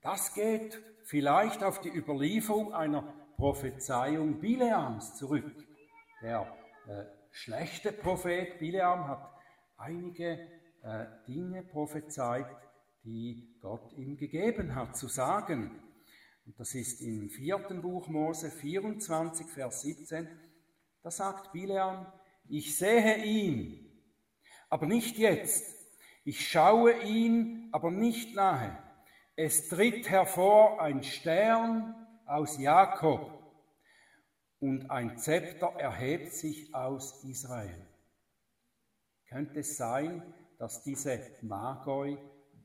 das 0.02 0.36
geht 0.36 0.80
vielleicht 1.04 1.64
auf 1.64 1.82
die 1.82 1.90
Überlieferung 1.90 2.72
einer 2.72 3.02
Prophezeiung 3.38 4.40
Bileams 4.40 5.16
zurück. 5.16 5.52
Der 6.22 6.42
äh, 6.88 7.06
schlechte 7.32 7.92
Prophet 7.92 8.60
Bileam 8.60 9.08
hat 9.08 9.32
einige 9.78 10.38
äh, 10.84 11.06
Dinge 11.28 11.64
prophezeit, 11.64 12.46
die 13.04 13.58
Gott 13.62 13.94
ihm 13.94 14.16
gegeben 14.16 14.76
hat 14.76 14.96
zu 14.96 15.08
sagen. 15.08 15.72
Und 16.46 16.60
das 16.60 16.76
ist 16.76 17.02
im 17.02 17.32
vierten 17.32 17.82
Buch 17.82 18.08
Mose 18.10 18.52
24, 18.52 19.48
Vers 19.48 19.82
17. 19.82 20.28
Da 21.02 21.10
sagt 21.10 21.52
Bileam, 21.52 22.06
ich 22.48 22.78
sehe 22.78 23.24
ihn, 23.24 23.85
aber 24.76 24.88
nicht 24.88 25.18
jetzt. 25.18 25.74
Ich 26.26 26.50
schaue 26.50 27.02
ihn, 27.04 27.70
aber 27.72 27.92
nicht 27.92 28.36
nahe. 28.36 28.78
Es 29.38 29.70
tritt 29.70 30.10
hervor 30.10 30.82
ein 30.82 31.02
Stern 31.02 31.96
aus 32.26 32.60
Jakob 32.60 33.32
und 34.60 34.92
ein 34.92 35.18
Zepter 35.18 35.68
erhebt 35.78 36.34
sich 36.34 36.76
aus 36.76 37.24
Israel. 37.24 37.88
Könnte 39.30 39.60
es 39.62 39.78
sein, 39.78 40.22
dass 40.60 40.84
diese 40.84 41.22
Magoi 41.42 42.18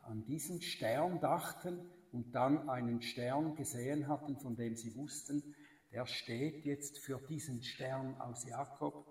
an 0.02 0.25
diesen 0.25 0.61
Stern 0.62 1.21
dachten 1.21 1.79
und 2.11 2.33
dann 2.35 2.69
einen 2.69 3.02
Stern 3.02 3.55
gesehen 3.55 4.09
hatten, 4.09 4.37
von 4.37 4.57
dem 4.57 4.75
sie 4.75 4.97
wussten, 4.97 5.55
der 5.93 6.07
steht 6.07 6.64
jetzt 6.64 6.99
für 6.99 7.21
diesen 7.29 7.62
Stern 7.62 8.21
aus 8.21 8.45
Jakob 8.49 9.10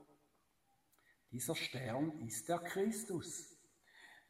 dieser 1.31 1.55
Stern 1.55 2.11
ist 2.25 2.49
der 2.49 2.59
Christus, 2.59 3.57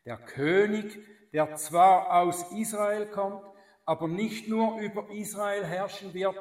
der 0.06 0.18
König, 0.18 1.00
der 1.32 1.56
zwar 1.56 2.22
aus 2.22 2.52
Israel 2.52 3.08
kommt, 3.08 3.44
aber 3.86 4.08
nicht 4.08 4.48
nur 4.48 4.80
über 4.80 5.10
Israel 5.12 5.66
herrschen 5.66 6.14
wird, 6.14 6.36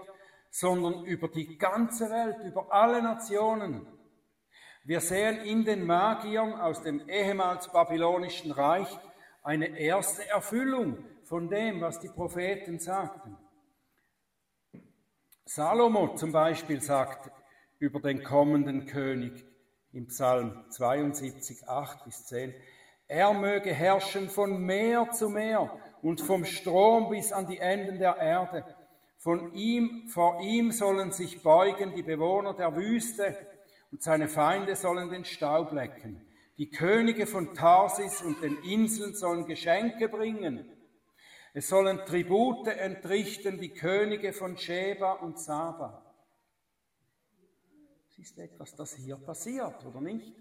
sondern 0.50 1.04
über 1.04 1.28
die 1.28 1.58
ganze 1.58 2.10
Welt, 2.10 2.38
über 2.44 2.72
alle 2.72 3.02
Nationen. 3.02 3.86
Wir 4.84 5.00
sehen 5.00 5.40
in 5.42 5.64
den 5.64 5.86
Magiern 5.86 6.54
aus 6.54 6.82
dem 6.82 7.08
ehemals 7.08 7.70
babylonischen 7.70 8.52
Reich 8.52 8.88
eine 9.42 9.78
erste 9.78 10.26
Erfüllung 10.28 11.04
von 11.24 11.48
dem, 11.48 11.80
was 11.80 12.00
die 12.00 12.08
Propheten 12.08 12.78
sagten. 12.78 13.36
Salomo 15.44 16.14
zum 16.14 16.32
Beispiel 16.32 16.80
sagt 16.80 17.30
über 17.78 18.00
den 18.00 18.22
kommenden 18.24 18.86
König 18.86 19.47
im 19.92 20.08
Psalm 20.08 20.64
72, 20.70 21.68
8 21.68 22.04
bis 22.04 22.26
10, 22.26 22.54
er 23.08 23.32
möge 23.32 23.72
herrschen 23.72 24.28
von 24.28 24.60
Meer 24.60 25.10
zu 25.12 25.30
Meer 25.30 25.70
und 26.02 26.20
vom 26.20 26.44
Strom 26.44 27.08
bis 27.08 27.32
an 27.32 27.46
die 27.46 27.58
Enden 27.58 27.98
der 27.98 28.18
Erde. 28.18 28.64
Von 29.16 29.54
ihm, 29.54 30.08
vor 30.08 30.40
ihm 30.42 30.72
sollen 30.72 31.12
sich 31.12 31.42
beugen 31.42 31.94
die 31.94 32.02
Bewohner 32.02 32.54
der 32.54 32.76
Wüste 32.76 33.36
und 33.90 34.02
seine 34.02 34.28
Feinde 34.28 34.76
sollen 34.76 35.10
den 35.10 35.24
Staub 35.24 35.72
lecken. 35.72 36.24
Die 36.58 36.70
Könige 36.70 37.26
von 37.26 37.54
Tarsis 37.54 38.20
und 38.20 38.42
den 38.42 38.58
Inseln 38.62 39.14
sollen 39.14 39.46
Geschenke 39.46 40.08
bringen. 40.08 40.70
Es 41.54 41.68
sollen 41.68 41.98
Tribute 42.04 42.68
entrichten 42.68 43.58
die 43.58 43.72
Könige 43.72 44.32
von 44.32 44.58
Sheba 44.58 45.12
und 45.12 45.38
Saba. 45.38 46.07
Ist 48.20 48.36
etwas, 48.38 48.74
das 48.74 48.94
hier 48.94 49.16
passiert, 49.16 49.86
oder 49.86 50.00
nicht? 50.00 50.34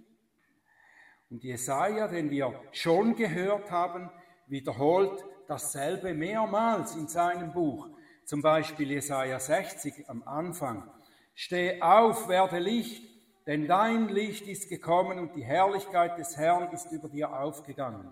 Und 1.30 1.44
Jesaja, 1.44 2.08
den 2.08 2.32
wir 2.32 2.60
schon 2.72 3.16
gehört 3.16 3.70
haben, 3.70 4.10
wiederholt 4.48 5.24
dasselbe 5.48 6.16
mehrmals 6.16 6.96
in 6.96 7.08
seinem 7.08 7.54
Buch. 7.54 7.88
Zum 8.26 8.42
Beispiel 8.42 8.90
Jesaja 8.90 9.40
60 9.40 10.10
am 10.10 10.24
Anfang. 10.24 10.90
Steh 11.36 11.80
auf, 11.80 12.28
werde 12.28 12.58
Licht, 12.58 13.04
denn 13.46 13.68
dein 13.68 14.10
Licht 14.10 14.48
ist 14.48 14.70
gekommen 14.70 15.20
und 15.20 15.36
die 15.36 15.46
Herrlichkeit 15.46 16.18
des 16.18 16.36
Herrn 16.36 16.74
ist 16.74 16.92
über 16.92 17.10
dir 17.10 17.32
aufgegangen. 17.32 18.12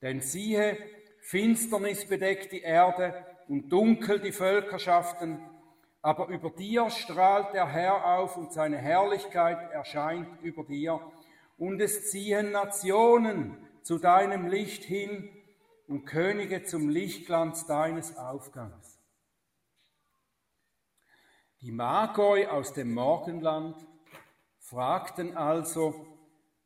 Denn 0.00 0.22
siehe, 0.22 0.78
Finsternis 1.20 2.06
bedeckt 2.06 2.50
die 2.50 2.62
Erde 2.62 3.26
und 3.46 3.68
dunkel 3.68 4.20
die 4.20 4.32
Völkerschaften, 4.32 5.38
aber 6.06 6.28
über 6.28 6.50
dir 6.50 6.88
strahlt 6.88 7.52
der 7.52 7.66
Herr 7.66 8.18
auf 8.18 8.36
und 8.36 8.52
seine 8.52 8.78
Herrlichkeit 8.78 9.72
erscheint 9.72 10.40
über 10.40 10.62
dir 10.62 11.00
und 11.58 11.80
es 11.80 12.12
ziehen 12.12 12.52
Nationen 12.52 13.56
zu 13.82 13.98
deinem 13.98 14.46
Licht 14.46 14.84
hin 14.84 15.28
und 15.88 16.04
Könige 16.04 16.62
zum 16.62 16.90
Lichtglanz 16.90 17.66
deines 17.66 18.16
Aufgangs. 18.16 19.00
Die 21.60 21.72
Magoi 21.72 22.46
aus 22.46 22.72
dem 22.72 22.94
Morgenland 22.94 23.84
fragten 24.60 25.36
also, 25.36 26.06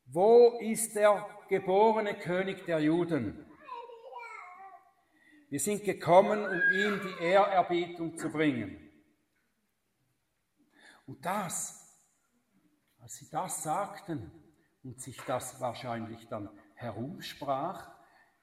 wo 0.04 0.58
ist 0.60 0.96
der 0.96 1.26
geborene 1.48 2.12
König 2.12 2.66
der 2.66 2.80
Juden? 2.80 3.46
Wir 5.48 5.60
sind 5.60 5.82
gekommen, 5.84 6.44
um 6.44 6.60
ihm 6.78 7.00
die 7.02 7.24
Ehrerbietung 7.24 8.18
zu 8.18 8.28
bringen. 8.28 8.89
Und 11.10 11.26
das, 11.26 11.92
als 13.00 13.16
sie 13.16 13.28
das 13.30 13.64
sagten, 13.64 14.30
und 14.84 15.00
sich 15.00 15.20
das 15.22 15.60
wahrscheinlich 15.60 16.28
dann 16.28 16.48
herumsprach 16.76 17.90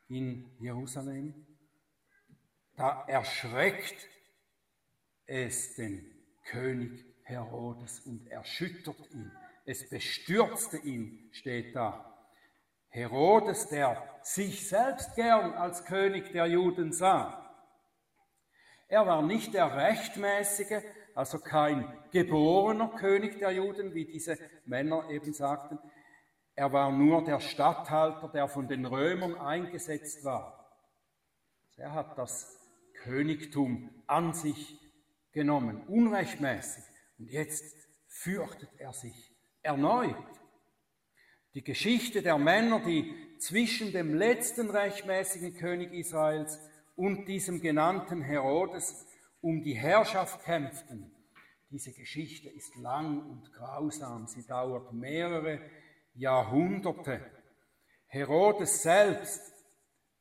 in 0.10 0.54
Jerusalem, 0.60 1.48
da 2.76 3.06
erschreckt 3.08 4.10
es 5.27 5.75
den 5.75 6.14
König 6.44 7.06
Herodes 7.24 8.01
und 8.01 8.27
erschüttert 8.27 9.00
ihn. 9.12 9.32
Es 9.64 9.90
bestürzte 9.90 10.77
ihn, 10.80 11.30
steht 11.32 11.74
da. 11.74 12.22
Herodes, 12.90 13.70
der 13.70 14.20
sich 14.24 14.68
selbst 14.68 15.16
gern 15.16 15.53
als 15.53 15.86
König 15.86 16.34
der 16.34 16.48
Juden 16.48 16.92
sah. 16.92 17.48
Er 18.90 19.08
war 19.08 19.22
nicht 19.22 19.53
der 19.53 19.74
rechtmäßige, 19.74 20.84
also 21.18 21.40
kein 21.40 21.92
geborener 22.12 22.90
König 22.90 23.40
der 23.40 23.50
Juden, 23.50 23.96
wie 23.96 24.06
diese 24.06 24.38
Männer 24.66 25.10
eben 25.10 25.34
sagten. 25.34 25.80
Er 26.53 26.72
war 26.74 26.92
nur 26.92 27.24
der 27.24 27.40
Statthalter, 27.40 28.27
der 28.27 28.48
von 28.48 28.68
den 28.68 28.86
Römern 28.86 29.34
eingesetzt 29.34 30.24
war. 30.24 30.80
Er 31.75 31.94
hat 31.94 32.20
das 32.20 32.56
Königtum 33.01 33.90
an 34.06 34.36
sich 34.36 34.80
genommen, 35.32 35.88
unrechtmäßig. 35.88 36.84
Und 37.18 37.32
jetzt 37.32 37.75
fürchtet 38.06 38.70
er 38.77 38.94
sich 38.94 39.36
erneut. 39.64 40.16
Die 41.56 41.64
Geschichte 41.64 42.22
der 42.22 42.38
Männer, 42.38 42.80
die 42.80 43.12
zwischen 43.40 43.92
dem 43.92 44.14
letzten 44.14 44.70
rechtmäßigen 44.70 45.56
König 45.56 45.94
Israels 45.94 46.60
und 46.96 47.25
diesem 47.25 47.60
genannten 47.60 48.22
Herodes 48.22 49.06
um 49.42 49.62
die 49.62 49.76
Herrschaft 49.76 50.44
kämpften, 50.44 51.12
diese 51.70 51.92
Geschichte 51.92 52.50
ist 52.50 52.76
lang 52.78 53.30
und 53.30 53.52
grausam. 53.52 54.28
Sie 54.28 54.46
dauert 54.46 54.94
mehrere 54.94 55.60
Jahrhunderte. 56.14 57.20
Herodes 58.08 58.82
selbst 58.84 59.42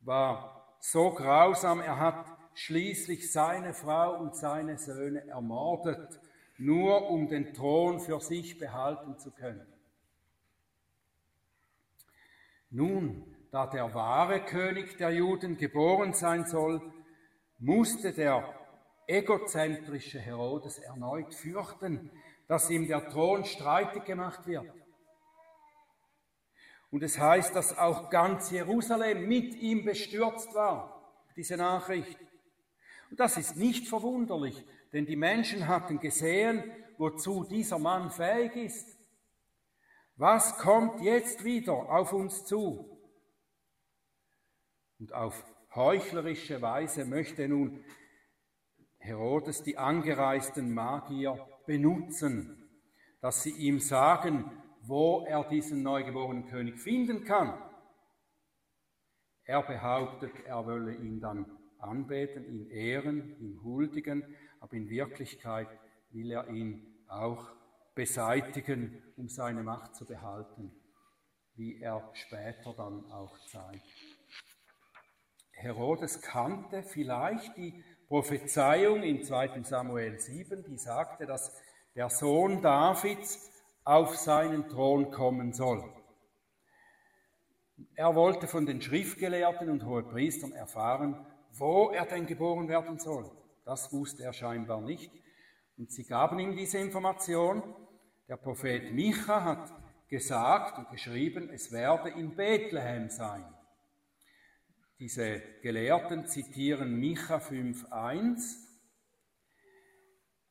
war 0.01 0.77
so 0.81 1.11
grausam, 1.11 1.79
er 1.79 1.99
hat 1.99 2.25
schließlich 2.53 3.31
seine 3.31 3.73
Frau 3.73 4.19
und 4.19 4.35
seine 4.35 4.77
Söhne 4.77 5.25
ermordet, 5.27 6.19
nur 6.57 7.09
um 7.09 7.29
den 7.29 7.53
Thron 7.53 7.99
für 8.01 8.19
sich 8.19 8.57
behalten 8.57 9.17
zu 9.17 9.31
können. 9.31 9.65
Nun, 12.69 13.35
da 13.51 13.67
der 13.67 13.93
wahre 13.93 14.43
König 14.43 14.97
der 14.97 15.11
Juden 15.11 15.57
geboren 15.57 16.13
sein 16.13 16.45
soll, 16.45 16.81
musste 17.59 18.11
der 18.11 18.56
egozentrische 19.07 20.19
Herodes 20.19 20.79
erneut 20.79 21.33
fürchten, 21.33 22.11
dass 22.47 22.69
ihm 22.69 22.87
der 22.87 23.09
Thron 23.09 23.45
streitig 23.45 24.05
gemacht 24.05 24.45
wird. 24.45 24.71
Und 26.91 27.03
es 27.03 27.19
heißt, 27.19 27.55
dass 27.55 27.77
auch 27.77 28.09
ganz 28.09 28.51
Jerusalem 28.51 29.27
mit 29.27 29.55
ihm 29.55 29.83
bestürzt 29.83 30.53
war, 30.53 31.13
diese 31.35 31.57
Nachricht. 31.57 32.17
Und 33.09 33.19
das 33.19 33.37
ist 33.37 33.55
nicht 33.57 33.87
verwunderlich, 33.87 34.65
denn 34.93 35.05
die 35.05 35.15
Menschen 35.15 35.67
hatten 35.67 35.99
gesehen, 35.99 36.63
wozu 36.97 37.43
dieser 37.43 37.79
Mann 37.79 38.09
fähig 38.11 38.55
ist. 38.55 38.97
Was 40.15 40.57
kommt 40.57 41.01
jetzt 41.01 41.43
wieder 41.43 41.73
auf 41.73 42.13
uns 42.13 42.45
zu? 42.45 42.97
Und 44.99 45.13
auf 45.13 45.45
heuchlerische 45.75 46.61
Weise 46.61 47.05
möchte 47.05 47.47
nun 47.47 47.83
Herodes 48.97 49.63
die 49.63 49.77
angereisten 49.77 50.73
Magier 50.73 51.47
benutzen, 51.65 52.69
dass 53.21 53.43
sie 53.43 53.51
ihm 53.51 53.79
sagen, 53.79 54.51
wo 54.81 55.25
er 55.25 55.43
diesen 55.43 55.83
neugeborenen 55.83 56.47
König 56.47 56.79
finden 56.79 57.23
kann. 57.23 57.61
Er 59.43 59.63
behauptet, 59.63 60.31
er 60.45 60.65
wolle 60.65 60.95
ihn 60.95 61.19
dann 61.19 61.45
anbeten, 61.79 62.45
ihn 62.45 62.69
ehren, 62.69 63.37
ihm 63.39 63.63
huldigen, 63.63 64.23
aber 64.59 64.73
in 64.73 64.89
Wirklichkeit 64.89 65.67
will 66.11 66.31
er 66.31 66.49
ihn 66.49 67.03
auch 67.07 67.51
beseitigen, 67.95 69.01
um 69.15 69.29
seine 69.29 69.63
Macht 69.63 69.95
zu 69.95 70.05
behalten, 70.05 70.71
wie 71.55 71.79
er 71.81 72.09
später 72.13 72.73
dann 72.73 73.05
auch 73.11 73.37
zeigt. 73.47 73.85
Herodes 75.51 76.21
kannte 76.21 76.83
vielleicht 76.83 77.57
die 77.57 77.83
Prophezeiung 78.07 79.03
in 79.03 79.23
2 79.23 79.63
Samuel 79.63 80.17
7, 80.17 80.63
die 80.63 80.77
sagte, 80.77 81.25
dass 81.25 81.51
der 81.93 82.09
Sohn 82.09 82.61
Davids 82.61 83.51
auf 83.83 84.15
seinen 84.15 84.69
Thron 84.69 85.11
kommen 85.11 85.51
soll. 85.51 85.83
Er 87.95 88.15
wollte 88.15 88.47
von 88.47 88.65
den 88.65 88.81
Schriftgelehrten 88.81 89.69
und 89.69 89.85
Hohepriestern 89.85 90.53
erfahren, 90.53 91.25
wo 91.51 91.89
er 91.89 92.05
denn 92.05 92.25
geboren 92.25 92.69
werden 92.69 92.97
soll. 92.97 93.29
Das 93.65 93.91
wusste 93.91 94.23
er 94.23 94.31
scheinbar 94.31 94.79
nicht. 94.79 95.11
Und 95.77 95.91
sie 95.91 96.05
gaben 96.05 96.39
ihm 96.39 96.55
diese 96.55 96.77
Information. 96.77 97.61
Der 98.29 98.37
Prophet 98.37 98.93
Micha 98.93 99.43
hat 99.43 99.73
gesagt 100.07 100.77
und 100.77 100.89
geschrieben, 100.91 101.49
es 101.49 101.73
werde 101.73 102.09
in 102.09 102.35
Bethlehem 102.35 103.09
sein. 103.09 103.43
Diese 104.99 105.41
Gelehrten 105.61 106.25
zitieren 106.25 106.99
Micha 106.99 107.37
5.1, 107.37 108.55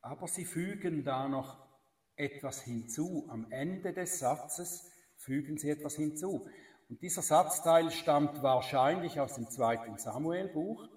aber 0.00 0.28
sie 0.28 0.44
fügen 0.44 1.02
da 1.02 1.28
noch 1.28 1.66
etwas 2.14 2.62
hinzu. 2.62 3.26
Am 3.28 3.50
Ende 3.50 3.92
des 3.92 4.20
Satzes 4.20 4.88
fügen 5.16 5.58
sie 5.58 5.70
etwas 5.70 5.96
hinzu. 5.96 6.48
Und 6.88 7.02
dieser 7.02 7.22
Satzteil 7.22 7.90
stammt 7.90 8.40
wahrscheinlich 8.42 9.18
aus 9.18 9.34
dem 9.34 9.50
zweiten 9.50 9.98
Samuelbuch. 9.98 10.88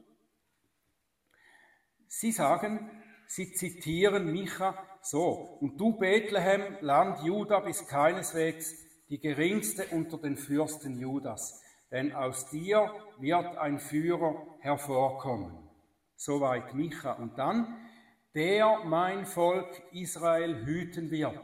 Sie 2.07 2.31
sagen, 2.31 2.91
sie 3.27 3.51
zitieren 3.53 4.31
Micha 4.31 4.85
so, 5.01 5.57
und 5.59 5.77
du 5.79 5.97
Bethlehem, 5.97 6.77
Land 6.81 7.23
Juda, 7.23 7.61
bist 7.61 7.87
keineswegs 7.87 8.75
die 9.09 9.19
geringste 9.19 9.87
unter 9.87 10.19
den 10.19 10.37
Fürsten 10.37 10.99
Judas, 10.99 11.63
denn 11.91 12.13
aus 12.13 12.49
dir 12.49 12.93
wird 13.19 13.57
ein 13.57 13.79
Führer 13.79 14.45
hervorkommen. 14.59 15.69
Soweit 16.15 16.73
Micha. 16.73 17.13
Und 17.13 17.37
dann, 17.37 17.75
der 18.35 18.83
mein 18.85 19.25
Volk 19.25 19.81
Israel 19.91 20.65
hüten 20.65 21.09
wird. 21.09 21.39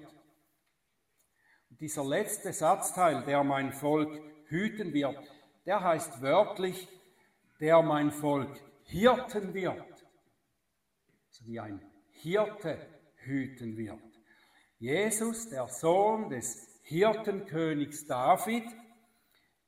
Und 1.69 1.81
dieser 1.81 2.05
letzte 2.05 2.53
Satzteil, 2.53 3.23
der 3.25 3.43
mein 3.43 3.73
Volk 3.73 4.21
hüten 4.47 4.93
wird, 4.93 5.17
der 5.65 5.81
heißt 5.81 6.21
wörtlich, 6.21 6.88
der 7.60 7.81
mein 7.81 8.12
Volk 8.12 8.62
hirten 8.84 9.53
wird. 9.53 10.05
So 11.29 11.45
wie 11.45 11.60
ein 11.60 11.81
Hirte 12.12 12.77
hüten 13.15 13.77
wird. 13.77 13.99
Jesus, 14.77 15.49
der 15.49 15.67
Sohn 15.67 16.29
des 16.29 16.79
Hirtenkönigs 16.84 18.05
David, 18.05 18.65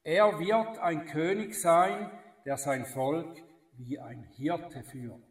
er 0.08 0.40
wird 0.40 0.80
ein 0.80 1.06
König 1.06 1.54
sein, 1.54 2.10
der 2.46 2.56
sein 2.56 2.86
Volk 2.86 3.44
wie 3.74 4.00
ein 4.00 4.24
Hirte 4.38 4.82
führt. 4.86 5.22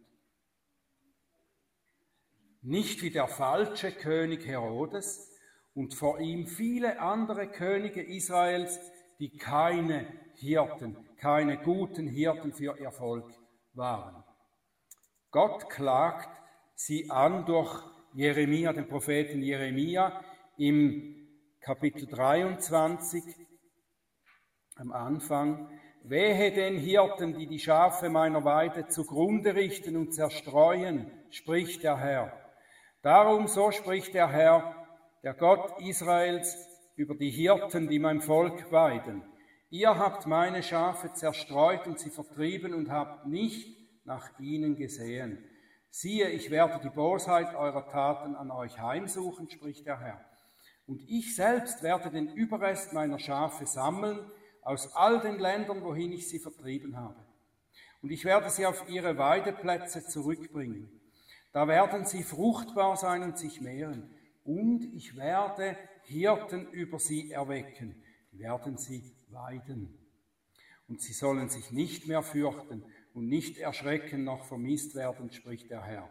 Nicht 2.60 3.00
wie 3.00 3.10
der 3.10 3.26
falsche 3.26 3.90
König 3.90 4.46
Herodes 4.46 5.32
und 5.72 5.94
vor 5.94 6.20
ihm 6.20 6.46
viele 6.46 7.00
andere 7.00 7.48
Könige 7.48 8.02
Israels, 8.02 8.78
die 9.18 9.38
keine 9.38 10.06
Hirten, 10.34 11.08
keine 11.16 11.56
guten 11.56 12.06
Hirten 12.06 12.52
für 12.52 12.78
ihr 12.78 12.92
Volk 12.92 13.32
waren. 13.72 14.22
Gott 15.30 15.70
klagt 15.70 16.28
sie 16.74 17.10
an 17.10 17.46
durch 17.46 17.82
Jeremia, 18.12 18.74
den 18.74 18.88
Propheten 18.88 19.40
Jeremia, 19.40 20.22
im 20.58 21.14
Kapitel 21.60 22.06
23 22.06 23.24
am 24.76 24.92
Anfang. 24.92 25.68
Wehe 26.02 26.52
den 26.52 26.76
Hirten, 26.76 27.36
die 27.36 27.46
die 27.46 27.58
Schafe 27.58 28.08
meiner 28.08 28.44
Weide 28.44 28.86
zugrunde 28.86 29.54
richten 29.54 29.96
und 29.96 30.14
zerstreuen, 30.14 31.10
spricht 31.30 31.82
der 31.82 31.98
Herr. 31.98 32.32
Darum, 33.02 33.48
so 33.48 33.70
spricht 33.72 34.14
der 34.14 34.30
Herr, 34.30 34.86
der 35.22 35.34
Gott 35.34 35.80
Israels, 35.80 36.56
über 36.94 37.14
die 37.14 37.30
Hirten, 37.30 37.88
die 37.88 37.98
mein 37.98 38.20
Volk 38.20 38.70
weiden. 38.72 39.22
Ihr 39.68 39.98
habt 39.98 40.26
meine 40.26 40.62
Schafe 40.62 41.12
zerstreut 41.12 41.86
und 41.86 41.98
sie 41.98 42.10
vertrieben 42.10 42.72
und 42.72 42.90
habt 42.90 43.26
nicht 43.26 43.76
nach 44.04 44.38
ihnen 44.38 44.76
gesehen. 44.76 45.44
Siehe, 45.90 46.28
ich 46.28 46.50
werde 46.50 46.80
die 46.82 46.94
Bosheit 46.94 47.54
eurer 47.54 47.88
Taten 47.88 48.36
an 48.36 48.50
euch 48.50 48.78
heimsuchen, 48.78 49.50
spricht 49.50 49.86
der 49.86 50.00
Herr. 50.00 50.20
Und 50.86 51.02
ich 51.08 51.34
selbst 51.34 51.82
werde 51.82 52.10
den 52.10 52.28
Überrest 52.28 52.92
meiner 52.92 53.18
Schafe 53.18 53.66
sammeln 53.66 54.20
aus 54.66 54.92
all 54.96 55.20
den 55.20 55.38
Ländern, 55.38 55.84
wohin 55.84 56.12
ich 56.12 56.28
sie 56.28 56.40
vertrieben 56.40 56.96
habe. 56.96 57.24
Und 58.02 58.10
ich 58.10 58.24
werde 58.24 58.50
sie 58.50 58.66
auf 58.66 58.88
ihre 58.88 59.16
Weideplätze 59.16 60.04
zurückbringen. 60.04 60.90
Da 61.52 61.68
werden 61.68 62.04
sie 62.04 62.24
fruchtbar 62.24 62.96
sein 62.96 63.22
und 63.22 63.38
sich 63.38 63.60
mehren. 63.60 64.10
Und 64.42 64.92
ich 64.92 65.16
werde 65.16 65.76
Hirten 66.02 66.66
über 66.72 66.98
sie 66.98 67.30
erwecken. 67.30 68.02
Die 68.32 68.40
werden 68.40 68.76
sie 68.76 69.14
weiden. 69.28 69.96
Und 70.88 71.00
sie 71.00 71.12
sollen 71.12 71.48
sich 71.48 71.70
nicht 71.70 72.08
mehr 72.08 72.22
fürchten 72.22 72.84
und 73.14 73.28
nicht 73.28 73.58
erschrecken 73.58 74.24
noch 74.24 74.46
vermisst 74.46 74.96
werden, 74.96 75.30
spricht 75.30 75.70
der 75.70 75.84
Herr. 75.84 76.10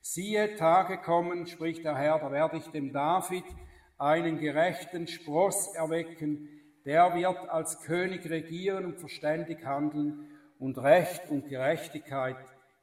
Siehe, 0.00 0.54
Tage 0.54 0.98
kommen, 0.98 1.48
spricht 1.48 1.84
der 1.84 1.96
Herr, 1.96 2.20
da 2.20 2.30
werde 2.30 2.58
ich 2.58 2.66
dem 2.68 2.92
David 2.92 3.44
einen 3.98 4.38
gerechten 4.38 5.08
Spross 5.08 5.74
erwecken, 5.74 6.57
der 6.88 7.14
wird 7.14 7.50
als 7.50 7.82
König 7.82 8.30
regieren 8.30 8.86
und 8.86 8.98
verständig 8.98 9.62
handeln 9.62 10.26
und 10.58 10.78
Recht 10.78 11.28
und 11.28 11.46
Gerechtigkeit 11.46 12.38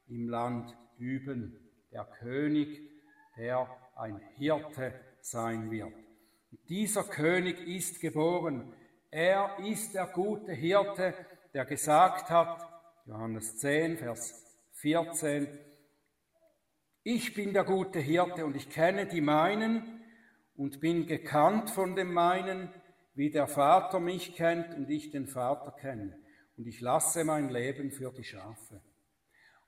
im 0.07 0.29
Land 0.29 0.77
üben. 0.99 1.59
Der 1.91 2.05
König, 2.19 2.87
der 3.35 3.67
ein 3.95 4.21
Hirte 4.37 4.93
sein 5.21 5.71
wird. 5.71 5.91
dieser 6.69 7.03
König 7.03 7.67
ist 7.67 7.99
geboren. 7.99 8.75
Er 9.09 9.57
ist 9.67 9.95
der 9.95 10.05
gute 10.05 10.51
Hirte, 10.51 11.15
der 11.55 11.65
gesagt 11.65 12.29
hat, 12.29 12.61
Johannes 13.07 13.57
10, 13.57 13.97
Vers 13.97 14.45
14. 14.73 15.47
Ich 17.01 17.33
bin 17.33 17.53
der 17.53 17.63
gute 17.63 17.97
Hirte 17.99 18.45
und 18.45 18.55
ich 18.55 18.69
kenne 18.69 19.07
die 19.07 19.21
meinen 19.21 20.03
und 20.55 20.79
bin 20.79 21.07
gekannt 21.07 21.71
von 21.71 21.95
dem 21.95 22.13
meinen, 22.13 22.69
wie 23.15 23.31
der 23.31 23.47
Vater 23.47 23.99
mich 23.99 24.35
kennt 24.35 24.75
und 24.75 24.89
ich 24.89 25.11
den 25.11 25.27
Vater 25.27 25.71
kenne. 25.71 26.17
Und 26.57 26.67
ich 26.67 26.81
lasse 26.81 27.23
mein 27.23 27.49
Leben 27.49 27.91
für 27.91 28.11
die 28.11 28.23
Schafe. 28.23 28.81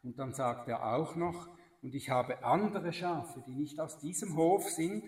Und 0.03 0.19
dann 0.19 0.33
sagt 0.33 0.67
er 0.67 0.93
auch 0.93 1.15
noch, 1.15 1.49
und 1.81 1.95
ich 1.95 2.10
habe 2.10 2.43
andere 2.43 2.91
Schafe, 2.91 3.43
die 3.47 3.55
nicht 3.55 3.79
aus 3.79 3.99
diesem 3.99 4.36
Hof 4.36 4.69
sind. 4.69 5.03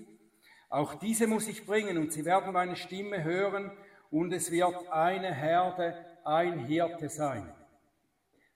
Auch 0.70 0.96
diese 0.96 1.28
muss 1.28 1.48
ich 1.48 1.66
bringen 1.66 1.98
und 1.98 2.14
sie 2.14 2.26
werden 2.26 2.54
meine 2.54 2.76
Stimme 2.76 3.24
hören 3.24 3.72
und 4.12 4.32
es 4.32 4.52
wird 4.52 4.88
eine 4.90 5.34
Herde, 5.34 5.96
ein 6.24 6.60
Hirte 6.60 7.10
sein. 7.10 7.52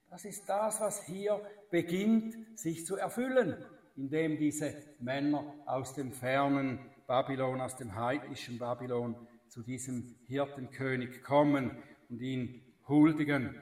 Das 0.10 0.26
ist 0.26 0.48
das, 0.48 0.80
was 0.80 1.04
hier 1.06 1.42
beginnt 1.72 2.58
sich 2.58 2.86
zu 2.86 2.98
erfüllen, 2.98 3.58
indem 3.96 4.38
diese 4.38 4.76
Männer 5.00 5.44
aus 5.66 5.96
dem 5.96 6.14
fernen 6.14 6.80
Babylon, 7.08 7.62
aus 7.62 7.76
dem 7.78 7.96
heidnischen 7.96 8.60
Babylon 8.60 9.16
zu 9.54 9.62
diesem 9.62 10.16
Hirtenkönig 10.26 11.22
kommen 11.22 11.78
und 12.10 12.20
ihn 12.20 12.64
huldigen. 12.88 13.62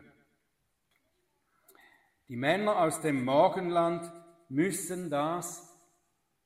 Die 2.29 2.37
Männer 2.37 2.77
aus 2.77 3.01
dem 3.01 3.25
Morgenland 3.25 4.09
müssen 4.47 5.09
das 5.09 5.69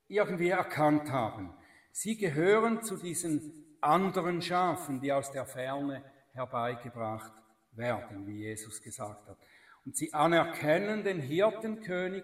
irgendwie 0.07 0.49
erkannt 0.49 1.11
haben. 1.11 1.53
Sie 1.91 2.17
gehören 2.17 2.81
zu 2.81 2.97
diesen 2.97 3.77
anderen 3.81 4.41
Schafen, 4.41 4.99
die 4.99 5.13
aus 5.13 5.31
der 5.31 5.45
Ferne 5.45 6.03
herbeigebracht 6.33 7.31
werden, 7.73 8.25
wie 8.25 8.45
Jesus 8.45 8.81
gesagt 8.81 9.27
hat. 9.27 9.37
Und 9.85 9.95
sie 9.95 10.11
anerkennen 10.11 11.03
den 11.03 11.21
Hirtenkönig 11.21 12.23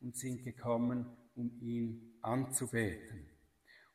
und 0.00 0.16
sind 0.16 0.42
gekommen, 0.42 1.14
um 1.34 1.60
ihn 1.60 2.16
anzubeten. 2.22 3.28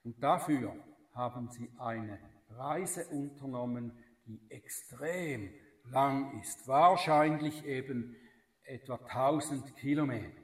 Und 0.03 0.21
dafür 0.21 0.75
haben 1.15 1.49
sie 1.49 1.67
eine 1.79 2.19
Reise 2.51 3.07
unternommen, 3.07 3.91
die 4.25 4.41
extrem 4.49 5.53
lang 5.85 6.39
ist, 6.39 6.67
wahrscheinlich 6.67 7.65
eben 7.65 8.15
etwa 8.63 8.95
1000 8.95 9.75
Kilometer. 9.77 10.43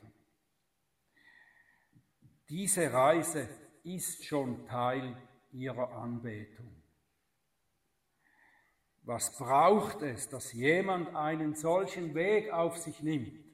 Diese 2.49 2.91
Reise 2.91 3.49
ist 3.83 4.25
schon 4.25 4.65
Teil 4.65 5.15
ihrer 5.51 5.91
Anbetung. 5.93 6.83
Was 9.03 9.37
braucht 9.37 10.01
es, 10.01 10.29
dass 10.29 10.51
jemand 10.53 11.15
einen 11.15 11.53
solchen 11.53 12.15
Weg 12.15 12.51
auf 12.51 12.77
sich 12.77 13.01
nimmt? 13.03 13.45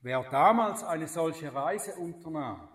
Wer 0.00 0.22
damals 0.30 0.82
eine 0.82 1.06
solche 1.06 1.54
Reise 1.54 1.94
unternahm, 1.94 2.68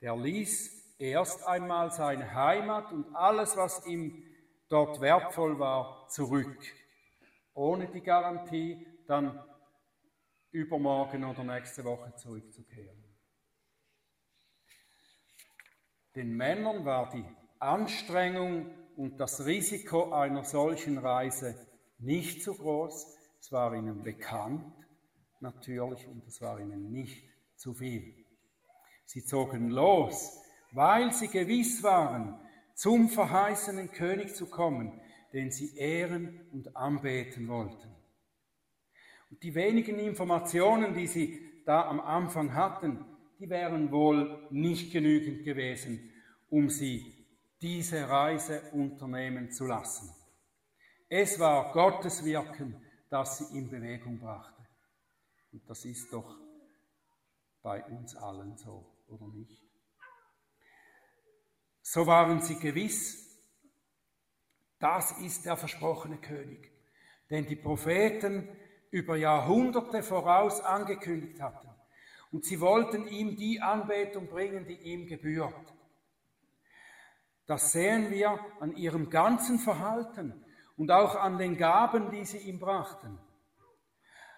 der 0.00 0.16
ließ 0.16 0.75
erst 0.98 1.46
einmal 1.46 1.90
seine 1.90 2.34
Heimat 2.34 2.92
und 2.92 3.14
alles, 3.14 3.56
was 3.56 3.86
ihm 3.86 4.24
dort 4.68 5.00
wertvoll 5.00 5.58
war, 5.58 6.08
zurück, 6.08 6.58
ohne 7.54 7.88
die 7.88 8.02
Garantie, 8.02 8.86
dann 9.06 9.42
übermorgen 10.50 11.24
oder 11.24 11.44
nächste 11.44 11.84
Woche 11.84 12.14
zurückzukehren. 12.16 13.04
Den 16.14 16.34
Männern 16.34 16.84
war 16.84 17.10
die 17.10 17.24
Anstrengung 17.58 18.74
und 18.96 19.18
das 19.18 19.44
Risiko 19.44 20.12
einer 20.12 20.44
solchen 20.44 20.96
Reise 20.98 21.54
nicht 21.98 22.42
so 22.42 22.54
groß. 22.54 23.18
Es 23.38 23.52
war 23.52 23.74
ihnen 23.74 24.02
bekannt, 24.02 24.72
natürlich, 25.40 26.08
und 26.08 26.26
es 26.26 26.40
war 26.40 26.58
ihnen 26.58 26.90
nicht 26.90 27.28
zu 27.56 27.74
viel. 27.74 28.24
Sie 29.04 29.24
zogen 29.24 29.68
los, 29.68 30.40
weil 30.76 31.10
sie 31.10 31.28
gewiss 31.28 31.82
waren, 31.82 32.38
zum 32.74 33.08
verheißenen 33.08 33.90
König 33.90 34.34
zu 34.34 34.44
kommen, 34.46 35.00
den 35.32 35.50
sie 35.50 35.74
ehren 35.76 36.46
und 36.52 36.76
anbeten 36.76 37.48
wollten. 37.48 37.94
Und 39.30 39.42
die 39.42 39.54
wenigen 39.54 39.98
Informationen, 39.98 40.92
die 40.92 41.06
sie 41.06 41.62
da 41.64 41.88
am 41.88 41.98
Anfang 41.98 42.54
hatten, 42.54 43.06
die 43.40 43.48
wären 43.48 43.90
wohl 43.90 44.46
nicht 44.50 44.92
genügend 44.92 45.44
gewesen, 45.44 46.12
um 46.50 46.68
sie 46.68 47.26
diese 47.62 48.06
Reise 48.08 48.60
unternehmen 48.72 49.50
zu 49.50 49.64
lassen. 49.64 50.14
Es 51.08 51.40
war 51.40 51.72
Gottes 51.72 52.22
Wirken, 52.22 52.76
das 53.08 53.38
sie 53.38 53.58
in 53.58 53.70
Bewegung 53.70 54.18
brachte. 54.18 54.62
Und 55.52 55.62
das 55.70 55.86
ist 55.86 56.12
doch 56.12 56.36
bei 57.62 57.82
uns 57.84 58.14
allen 58.14 58.58
so, 58.58 58.84
oder 59.08 59.26
nicht? 59.28 59.65
So 61.88 62.04
waren 62.04 62.40
sie 62.40 62.58
gewiss, 62.58 63.24
das 64.80 65.12
ist 65.20 65.46
der 65.46 65.56
versprochene 65.56 66.16
König, 66.16 66.72
den 67.30 67.46
die 67.46 67.54
Propheten 67.54 68.48
über 68.90 69.14
Jahrhunderte 69.16 70.02
voraus 70.02 70.60
angekündigt 70.60 71.40
hatten. 71.40 71.68
Und 72.32 72.44
sie 72.44 72.60
wollten 72.60 73.06
ihm 73.06 73.36
die 73.36 73.60
Anbetung 73.60 74.26
bringen, 74.26 74.66
die 74.66 74.74
ihm 74.74 75.06
gebührt. 75.06 75.54
Das 77.46 77.70
sehen 77.70 78.10
wir 78.10 78.36
an 78.58 78.76
ihrem 78.76 79.08
ganzen 79.08 79.60
Verhalten 79.60 80.44
und 80.76 80.90
auch 80.90 81.14
an 81.14 81.38
den 81.38 81.56
Gaben, 81.56 82.10
die 82.10 82.24
sie 82.24 82.38
ihm 82.38 82.58
brachten. 82.58 83.16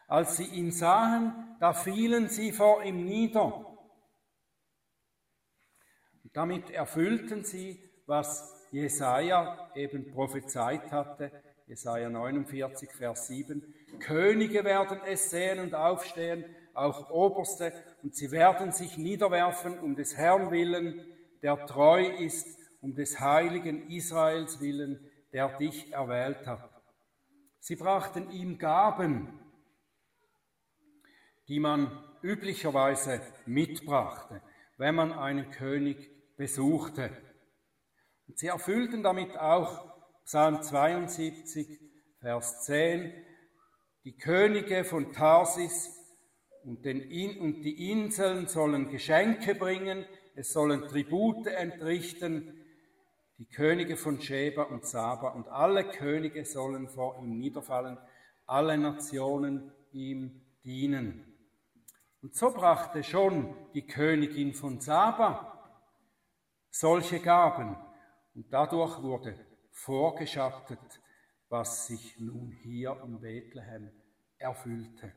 Als 0.06 0.36
sie 0.36 0.44
ihn 0.44 0.70
sahen, 0.70 1.56
da 1.60 1.72
fielen 1.72 2.28
sie 2.28 2.52
vor 2.52 2.84
ihm 2.84 3.06
nieder. 3.06 3.67
Damit 6.32 6.70
erfüllten 6.70 7.44
sie, 7.44 7.82
was 8.06 8.68
Jesaja 8.70 9.70
eben 9.74 10.10
prophezeit 10.10 10.92
hatte, 10.92 11.30
Jesaja 11.66 12.08
49, 12.08 12.90
Vers 12.92 13.28
7. 13.28 13.62
Könige 14.00 14.64
werden 14.64 15.00
es 15.06 15.30
sehen 15.30 15.58
und 15.58 15.74
aufstehen, 15.74 16.44
auch 16.74 17.10
Oberste, 17.10 17.72
und 18.02 18.14
sie 18.14 18.30
werden 18.30 18.72
sich 18.72 18.96
niederwerfen 18.96 19.78
um 19.78 19.94
des 19.94 20.16
Herrn 20.16 20.50
willen, 20.50 21.04
der 21.42 21.66
treu 21.66 22.06
ist, 22.06 22.58
um 22.80 22.94
des 22.94 23.20
heiligen 23.20 23.90
Israels 23.90 24.60
willen, 24.60 25.10
der 25.32 25.56
dich 25.58 25.92
erwählt 25.92 26.46
hat. 26.46 26.70
Sie 27.58 27.76
brachten 27.76 28.30
ihm 28.30 28.58
Gaben, 28.58 29.40
die 31.48 31.60
man 31.60 32.02
üblicherweise 32.22 33.20
mitbrachte, 33.46 34.40
wenn 34.76 34.94
man 34.94 35.12
einen 35.12 35.50
König 35.50 36.10
besuchte. 36.38 37.10
Und 38.26 38.38
sie 38.38 38.46
erfüllten 38.46 39.02
damit 39.02 39.36
auch 39.36 39.92
Psalm 40.24 40.62
72, 40.62 41.80
Vers 42.20 42.64
10, 42.64 43.12
die 44.04 44.16
Könige 44.16 44.84
von 44.84 45.12
Tarsis 45.12 45.90
und, 46.64 46.84
den, 46.84 47.00
und 47.40 47.62
die 47.62 47.90
Inseln 47.90 48.46
sollen 48.46 48.88
Geschenke 48.90 49.54
bringen, 49.54 50.06
es 50.34 50.52
sollen 50.52 50.82
Tribute 50.82 51.48
entrichten, 51.48 52.54
die 53.38 53.48
Könige 53.48 53.96
von 53.96 54.20
Sheba 54.20 54.64
und 54.64 54.86
Saba 54.86 55.30
und 55.30 55.48
alle 55.48 55.84
Könige 55.84 56.44
sollen 56.44 56.88
vor 56.88 57.18
ihm 57.18 57.38
niederfallen, 57.38 57.98
alle 58.46 58.78
Nationen 58.78 59.72
ihm 59.92 60.40
dienen. 60.64 61.24
Und 62.20 62.34
so 62.34 62.50
brachte 62.50 63.02
schon 63.02 63.54
die 63.74 63.86
Königin 63.86 64.54
von 64.54 64.80
Saba 64.80 65.57
solche 66.70 67.20
Gaben 67.20 67.76
und 68.34 68.52
dadurch 68.52 69.02
wurde 69.02 69.34
vorgeschattet, 69.70 71.00
was 71.48 71.86
sich 71.86 72.18
nun 72.18 72.50
hier 72.50 73.00
in 73.04 73.20
Bethlehem 73.20 73.90
erfüllte. 74.38 75.12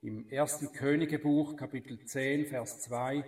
Im 0.00 0.28
ersten 0.28 0.72
Königebuch, 0.72 1.56
Kapitel 1.56 2.04
10, 2.04 2.46
Vers 2.46 2.80
2, 2.82 3.24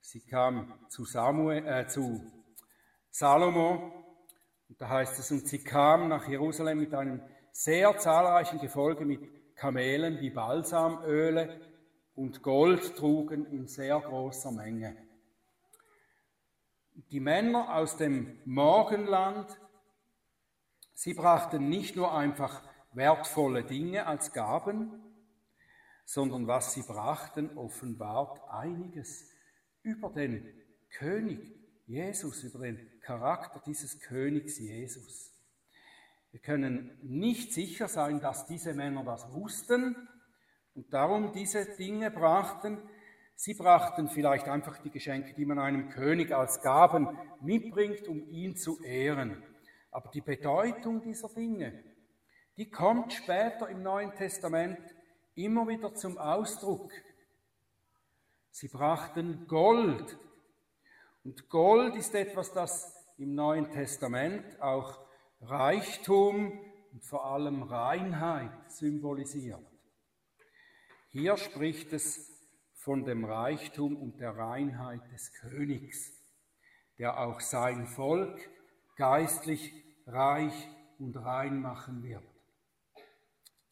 sie 0.00 0.20
kam 0.26 0.72
zu, 0.88 1.04
Samuel, 1.04 1.66
äh, 1.66 1.86
zu 1.86 2.20
Salomo, 3.10 3.92
und 4.68 4.80
da 4.80 4.88
heißt 4.88 5.18
es, 5.20 5.30
und 5.30 5.46
sie 5.46 5.62
kam 5.62 6.08
nach 6.08 6.28
Jerusalem 6.28 6.80
mit 6.80 6.92
einem 6.92 7.22
sehr 7.52 7.96
zahlreichen 7.98 8.58
Gefolge 8.58 9.04
mit 9.04 9.54
Kamelen, 9.54 10.18
die 10.18 10.30
Balsamöle 10.30 11.60
und 12.14 12.42
Gold 12.42 12.96
trugen 12.96 13.46
in 13.46 13.68
sehr 13.68 14.00
großer 14.00 14.50
Menge. 14.50 15.05
Die 17.10 17.20
Männer 17.20 17.74
aus 17.74 17.98
dem 17.98 18.40
Morgenland, 18.46 19.46
sie 20.94 21.12
brachten 21.12 21.68
nicht 21.68 21.94
nur 21.94 22.14
einfach 22.16 22.66
wertvolle 22.92 23.64
Dinge 23.64 24.06
als 24.06 24.32
Gaben, 24.32 25.02
sondern 26.06 26.46
was 26.46 26.72
sie 26.72 26.80
brachten, 26.82 27.58
offenbart 27.58 28.40
einiges 28.48 29.30
über 29.82 30.08
den 30.08 30.48
König 30.88 31.54
Jesus, 31.84 32.42
über 32.44 32.60
den 32.60 32.98
Charakter 33.00 33.62
dieses 33.66 34.00
Königs 34.00 34.58
Jesus. 34.58 35.34
Wir 36.30 36.40
können 36.40 36.98
nicht 37.02 37.52
sicher 37.52 37.88
sein, 37.88 38.20
dass 38.20 38.46
diese 38.46 38.72
Männer 38.72 39.04
das 39.04 39.30
wussten 39.34 40.08
und 40.74 40.94
darum 40.94 41.32
diese 41.32 41.76
Dinge 41.76 42.10
brachten, 42.10 42.78
Sie 43.38 43.52
brachten 43.52 44.08
vielleicht 44.08 44.48
einfach 44.48 44.78
die 44.78 44.90
Geschenke, 44.90 45.34
die 45.34 45.44
man 45.44 45.58
einem 45.58 45.90
König 45.90 46.34
als 46.34 46.62
Gaben 46.62 47.18
mitbringt, 47.42 48.08
um 48.08 48.26
ihn 48.30 48.56
zu 48.56 48.82
ehren. 48.82 49.42
Aber 49.90 50.10
die 50.10 50.22
Bedeutung 50.22 51.02
dieser 51.02 51.28
Dinge, 51.28 51.84
die 52.56 52.70
kommt 52.70 53.12
später 53.12 53.68
im 53.68 53.82
Neuen 53.82 54.14
Testament 54.14 54.78
immer 55.34 55.68
wieder 55.68 55.94
zum 55.94 56.16
Ausdruck. 56.16 56.90
Sie 58.50 58.68
brachten 58.68 59.46
Gold. 59.46 60.18
Und 61.22 61.50
Gold 61.50 61.94
ist 61.94 62.14
etwas, 62.14 62.52
das 62.54 63.06
im 63.18 63.34
Neuen 63.34 63.70
Testament 63.70 64.60
auch 64.62 64.98
Reichtum 65.42 66.58
und 66.90 67.04
vor 67.04 67.26
allem 67.26 67.62
Reinheit 67.64 68.72
symbolisiert. 68.72 69.60
Hier 71.08 71.36
spricht 71.36 71.92
es 71.92 72.35
von 72.86 73.04
dem 73.04 73.24
Reichtum 73.24 73.96
und 73.96 74.20
der 74.20 74.36
Reinheit 74.36 75.00
des 75.10 75.32
Königs, 75.32 76.12
der 76.98 77.18
auch 77.18 77.40
sein 77.40 77.84
Volk 77.88 78.38
geistlich 78.94 79.74
reich 80.06 80.68
und 81.00 81.16
rein 81.16 81.58
machen 81.58 82.04
wird. 82.04 82.22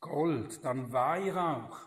Gold, 0.01 0.65
dann 0.65 0.93
Weihrauch. 0.93 1.79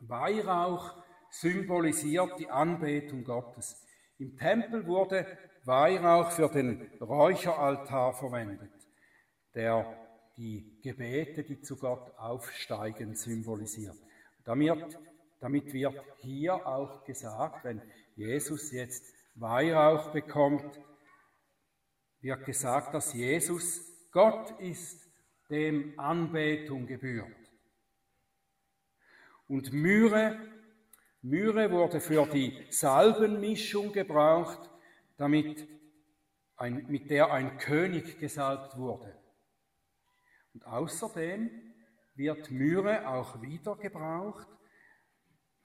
Weihrauch 0.00 0.96
symbolisiert 1.30 2.40
die 2.40 2.50
Anbetung 2.50 3.22
Gottes. 3.22 3.80
Im 4.18 4.36
Tempel 4.36 4.84
wurde 4.84 5.38
Weihrauch 5.62 6.32
für 6.32 6.48
den 6.48 6.90
Räucheraltar 7.00 8.14
verwendet, 8.14 8.72
der 9.54 9.96
die 10.36 10.80
Gebete, 10.82 11.44
die 11.44 11.60
zu 11.60 11.76
Gott 11.76 12.18
aufsteigen, 12.18 13.14
symbolisiert. 13.14 13.96
Damit 14.44 14.98
damit 15.40 15.72
wird 15.72 15.94
hier 16.18 16.66
auch 16.66 17.04
gesagt, 17.04 17.64
wenn 17.64 17.80
Jesus 18.16 18.72
jetzt 18.72 19.04
Weihrauch 19.34 20.10
bekommt, 20.10 20.80
wird 22.20 22.44
gesagt, 22.44 22.94
dass 22.94 23.12
Jesus 23.14 23.80
Gott 24.10 24.58
ist, 24.60 25.08
dem 25.50 25.98
Anbetung 25.98 26.86
gebührt. 26.86 27.34
Und 29.46 29.72
Myre, 29.72 30.38
Myre 31.22 31.70
wurde 31.70 32.00
für 32.00 32.26
die 32.26 32.66
Salbenmischung 32.70 33.92
gebraucht, 33.92 34.70
damit 35.16 35.66
ein, 36.56 36.86
mit 36.88 37.10
der 37.10 37.32
ein 37.32 37.56
König 37.58 38.18
gesalbt 38.18 38.76
wurde. 38.76 39.16
Und 40.52 40.66
außerdem 40.66 41.50
wird 42.14 42.50
Myre 42.50 43.08
auch 43.08 43.40
wieder 43.40 43.76
gebraucht, 43.76 44.48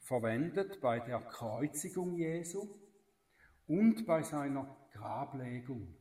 verwendet 0.03 0.81
bei 0.81 0.99
der 0.99 1.19
Kreuzigung 1.21 2.15
Jesu 2.15 2.67
und 3.67 4.05
bei 4.05 4.21
seiner 4.21 4.77
Grablegung. 4.91 5.95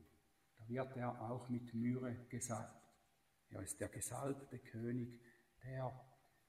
Da 0.58 0.68
wird 0.68 0.96
er 0.96 1.20
auch 1.22 1.48
mit 1.48 1.72
Mühre 1.72 2.14
gesalbt. 2.28 2.82
Er 3.50 3.62
ist 3.62 3.80
der 3.80 3.88
gesalbte 3.88 4.58
König, 4.58 5.20
der 5.64 5.92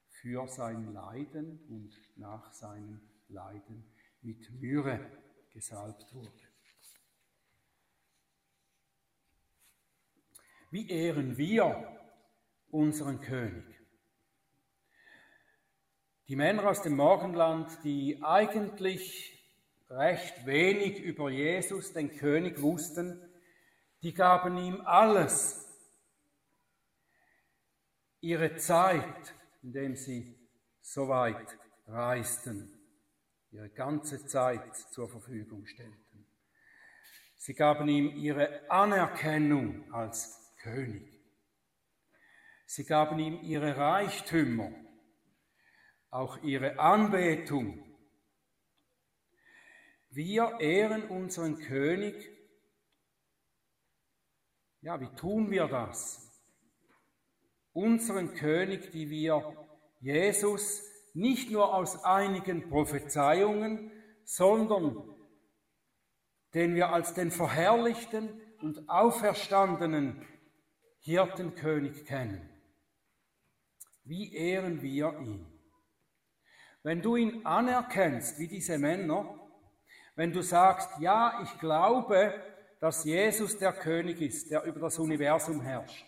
für 0.08 0.48
sein 0.48 0.92
Leiden 0.92 1.60
und 1.68 1.94
nach 2.16 2.52
seinem 2.52 3.00
Leiden 3.28 3.84
mit 4.22 4.50
Mühre 4.60 5.00
gesalbt 5.52 6.12
wurde. 6.12 6.42
Wie 10.70 10.90
ehren 10.90 11.36
wir 11.36 12.00
unseren 12.70 13.20
König? 13.20 13.83
Die 16.28 16.36
Männer 16.36 16.70
aus 16.70 16.80
dem 16.80 16.96
Morgenland, 16.96 17.84
die 17.84 18.18
eigentlich 18.22 19.46
recht 19.90 20.46
wenig 20.46 20.98
über 21.00 21.28
Jesus, 21.28 21.92
den 21.92 22.16
König, 22.16 22.62
wussten, 22.62 23.20
die 24.02 24.14
gaben 24.14 24.56
ihm 24.56 24.80
alles. 24.86 25.68
Ihre 28.22 28.56
Zeit, 28.56 29.34
indem 29.62 29.96
sie 29.96 30.34
so 30.80 31.08
weit 31.08 31.58
reisten, 31.88 32.72
ihre 33.50 33.68
ganze 33.68 34.24
Zeit 34.24 34.74
zur 34.92 35.10
Verfügung 35.10 35.66
stellten. 35.66 36.26
Sie 37.36 37.52
gaben 37.52 37.86
ihm 37.86 38.16
ihre 38.16 38.70
Anerkennung 38.70 39.92
als 39.92 40.54
König. 40.62 41.20
Sie 42.64 42.84
gaben 42.84 43.18
ihm 43.18 43.42
ihre 43.42 43.76
Reichtümer, 43.76 44.72
auch 46.14 46.40
ihre 46.44 46.78
Anbetung. 46.78 47.82
Wir 50.10 50.60
ehren 50.60 51.08
unseren 51.08 51.58
König. 51.58 52.14
Ja, 54.80 55.00
wie 55.00 55.12
tun 55.16 55.50
wir 55.50 55.66
das? 55.66 56.20
Unseren 57.72 58.32
König, 58.34 58.92
die 58.92 59.10
wir 59.10 59.56
Jesus 59.98 60.84
nicht 61.14 61.50
nur 61.50 61.74
aus 61.74 62.04
einigen 62.04 62.68
Prophezeiungen, 62.68 63.90
sondern 64.22 65.16
den 66.54 66.76
wir 66.76 66.90
als 66.90 67.14
den 67.14 67.32
verherrlichten 67.32 68.40
und 68.60 68.88
auferstandenen 68.88 70.24
Hirtenkönig 71.00 72.04
kennen. 72.04 72.48
Wie 74.04 74.32
ehren 74.32 74.80
wir 74.80 75.18
ihn? 75.18 75.53
Wenn 76.84 77.00
du 77.00 77.16
ihn 77.16 77.46
anerkennst, 77.46 78.38
wie 78.38 78.46
diese 78.46 78.76
Männer, 78.76 79.40
wenn 80.16 80.32
du 80.34 80.42
sagst, 80.42 80.90
ja, 81.00 81.40
ich 81.42 81.58
glaube, 81.58 82.34
dass 82.78 83.04
Jesus 83.04 83.56
der 83.56 83.72
König 83.72 84.20
ist, 84.20 84.50
der 84.50 84.64
über 84.64 84.80
das 84.80 84.98
Universum 84.98 85.62
herrscht, 85.62 86.04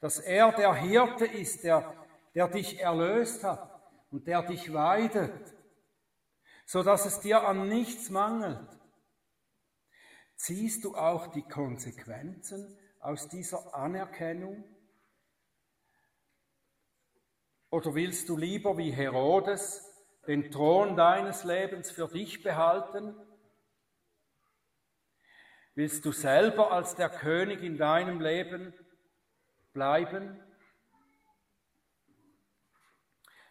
dass 0.00 0.18
er 0.18 0.50
der 0.50 0.74
Hirte 0.74 1.24
ist, 1.24 1.62
der, 1.62 1.94
der 2.34 2.48
dich 2.48 2.80
erlöst 2.80 3.44
hat 3.44 3.80
und 4.10 4.26
der 4.26 4.42
dich 4.42 4.72
weidet, 4.72 5.54
so 6.66 6.82
dass 6.82 7.06
es 7.06 7.20
dir 7.20 7.46
an 7.46 7.68
nichts 7.68 8.10
mangelt, 8.10 8.68
ziehst 10.34 10.82
du 10.82 10.96
auch 10.96 11.28
die 11.28 11.46
Konsequenzen 11.46 12.76
aus 12.98 13.28
dieser 13.28 13.72
Anerkennung? 13.72 14.64
Oder 17.70 17.94
willst 17.94 18.28
du 18.28 18.36
lieber 18.36 18.76
wie 18.78 18.90
Herodes 18.90 19.86
den 20.26 20.50
Thron 20.50 20.96
deines 20.96 21.44
Lebens 21.44 21.90
für 21.90 22.08
dich 22.08 22.42
behalten? 22.42 23.14
Willst 25.74 26.04
du 26.04 26.10
selber 26.10 26.72
als 26.72 26.96
der 26.96 27.08
König 27.08 27.62
in 27.62 27.78
deinem 27.78 28.20
Leben 28.20 28.74
bleiben? 29.72 30.42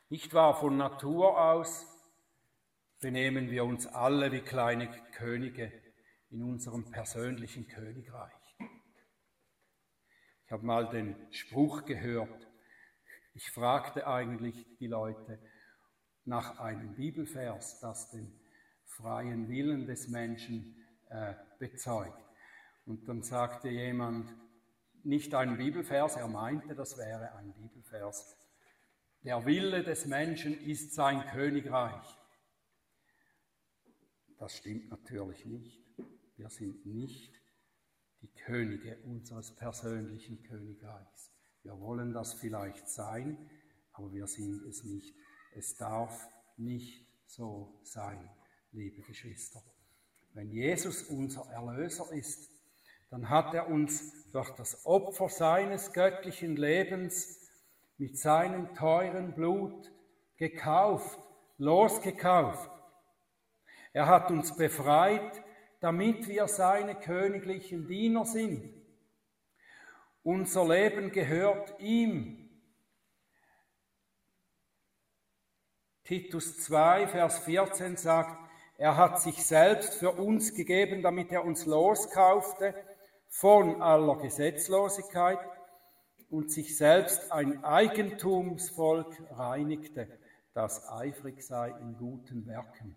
Nicht 0.10 0.34
wahr, 0.34 0.60
von 0.60 0.76
Natur 0.76 1.40
aus 1.40 1.88
benehmen 3.00 3.50
wir 3.50 3.64
uns 3.64 3.88
alle 3.88 4.34
wie 4.34 4.42
kleine 4.42 4.90
Könige 5.14 5.72
in 6.30 6.44
unserem 6.44 6.92
persönlichen 6.92 7.68
Königreich. 7.68 8.34
Ich 10.46 10.52
habe 10.52 10.66
mal 10.66 10.90
den 10.90 11.16
Spruch 11.32 11.86
gehört, 11.86 12.49
ich 13.40 13.52
fragte 13.52 14.06
eigentlich 14.06 14.68
die 14.80 14.88
Leute 14.88 15.40
nach 16.26 16.60
einem 16.60 16.94
Bibelvers, 16.96 17.80
das 17.80 18.12
den 18.12 18.38
freien 18.84 19.48
Willen 19.48 19.88
des 19.88 20.10
Menschen 20.10 20.76
äh, 21.08 21.36
bezeugt. 21.58 22.22
Und 22.86 23.08
dann 23.08 23.24
sagte 23.24 23.70
jemand, 23.70 24.30
nicht 25.06 25.34
ein 25.36 25.56
Bibelvers, 25.56 26.18
er 26.18 26.28
meinte, 26.28 26.76
das 26.76 26.98
wäre 26.98 27.34
ein 27.36 27.54
Bibelvers. 27.54 28.36
Der 29.24 29.46
Wille 29.46 29.84
des 29.84 30.06
Menschen 30.06 30.60
ist 30.60 30.94
sein 30.94 31.26
Königreich. 31.28 32.18
Das 34.38 34.58
stimmt 34.58 34.90
natürlich 34.90 35.46
nicht. 35.46 35.82
Wir 36.36 36.50
sind 36.50 36.86
nicht 36.86 37.42
die 38.22 38.34
Könige 38.34 38.98
unseres 39.06 39.56
persönlichen 39.56 40.44
Königreichs. 40.44 41.39
Wir 41.64 41.80
wollen 41.80 42.14
das 42.14 42.34
vielleicht 42.34 42.90
sein, 42.90 43.38
aber 43.94 44.12
wir 44.14 44.28
sind 44.28 44.64
es 44.68 44.84
nicht. 44.84 45.14
Es 45.56 45.76
darf 45.76 46.28
nicht 46.58 47.06
so 47.26 47.80
sein, 47.84 48.30
liebe 48.72 49.02
Geschwister. 49.02 49.62
Wenn 50.34 50.52
Jesus 50.52 51.04
unser 51.04 51.50
Erlöser 51.52 52.12
ist, 52.14 52.50
dann 53.10 53.30
hat 53.30 53.54
er 53.54 53.68
uns 53.68 54.30
durch 54.32 54.52
das 54.52 54.86
Opfer 54.86 55.30
seines 55.30 55.94
göttlichen 55.94 56.56
Lebens 56.56 57.40
mit 57.98 58.18
seinem 58.18 58.74
teuren 58.76 59.34
Blut 59.34 59.92
gekauft, 60.38 61.20
losgekauft. 61.58 62.70
Er 63.92 64.08
hat 64.08 64.32
uns 64.32 64.56
befreit, 64.56 65.44
damit 65.82 66.28
wir 66.28 66.48
seine 66.48 66.96
königlichen 66.96 67.88
Diener 67.88 68.26
sind. 68.26 68.79
Unser 70.30 70.68
Leben 70.68 71.12
gehört 71.12 71.80
ihm. 71.80 72.52
Titus 76.04 76.56
2, 76.58 77.08
Vers 77.08 77.40
14 77.40 77.98
sagt, 77.98 78.38
er 78.78 78.96
hat 78.96 79.20
sich 79.20 79.44
selbst 79.44 79.96
für 79.96 80.12
uns 80.12 80.54
gegeben, 80.54 81.02
damit 81.02 81.32
er 81.32 81.44
uns 81.44 81.66
loskaufte 81.66 82.76
von 83.28 83.82
aller 83.82 84.18
Gesetzlosigkeit 84.18 85.40
und 86.30 86.52
sich 86.52 86.78
selbst 86.78 87.32
ein 87.32 87.64
Eigentumsvolk 87.64 89.20
reinigte, 89.32 90.20
das 90.54 90.88
eifrig 90.90 91.42
sei 91.42 91.70
in 91.72 91.98
guten 91.98 92.46
Werken. 92.46 92.96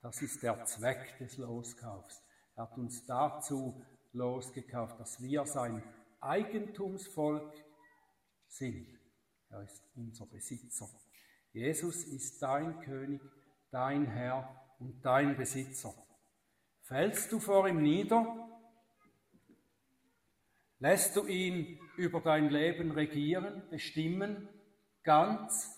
Das 0.00 0.22
ist 0.22 0.44
der 0.44 0.64
Zweck 0.64 1.18
des 1.18 1.38
Loskaufs. 1.38 2.22
Er 2.54 2.70
hat 2.70 2.78
uns 2.78 3.04
dazu 3.04 3.84
losgekauft, 4.12 5.00
dass 5.00 5.20
wir 5.20 5.44
sein 5.44 5.82
Eigentumsvolk 6.20 7.52
sind. 8.46 8.98
Er 9.48 9.62
ist 9.62 9.82
unser 9.94 10.26
Besitzer. 10.26 10.88
Jesus 11.52 12.04
ist 12.04 12.40
dein 12.42 12.78
König, 12.80 13.20
dein 13.70 14.06
Herr 14.06 14.74
und 14.78 15.04
dein 15.04 15.36
Besitzer. 15.36 15.94
Fällst 16.82 17.32
du 17.32 17.38
vor 17.38 17.68
ihm 17.68 17.82
nieder? 17.82 18.48
Lässt 20.78 21.16
du 21.16 21.26
ihn 21.26 21.78
über 21.96 22.20
dein 22.20 22.48
Leben 22.48 22.92
regieren, 22.92 23.68
bestimmen, 23.68 24.48
ganz? 25.02 25.76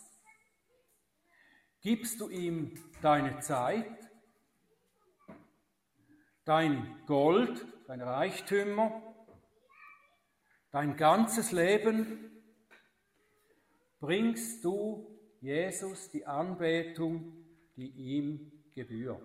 Gibst 1.81 2.21
du 2.21 2.29
ihm 2.29 2.79
deine 3.01 3.41
Zeit, 3.41 3.91
dein 6.45 7.05
Gold, 7.07 7.67
deine 7.89 8.07
Reichtümer, 8.07 9.12
dein 10.73 10.97
ganzes 10.97 11.53
Leben 11.53 12.43
bringst 14.01 14.65
du 14.65 15.07
Jesus 15.41 16.11
die 16.11 16.27
Anbetung, 16.27 17.45
die 17.77 17.89
ihm 17.89 18.51
gebührt. 18.75 19.23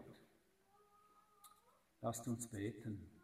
Lasst 2.02 2.28
uns 2.28 2.48
beten. 2.50 3.17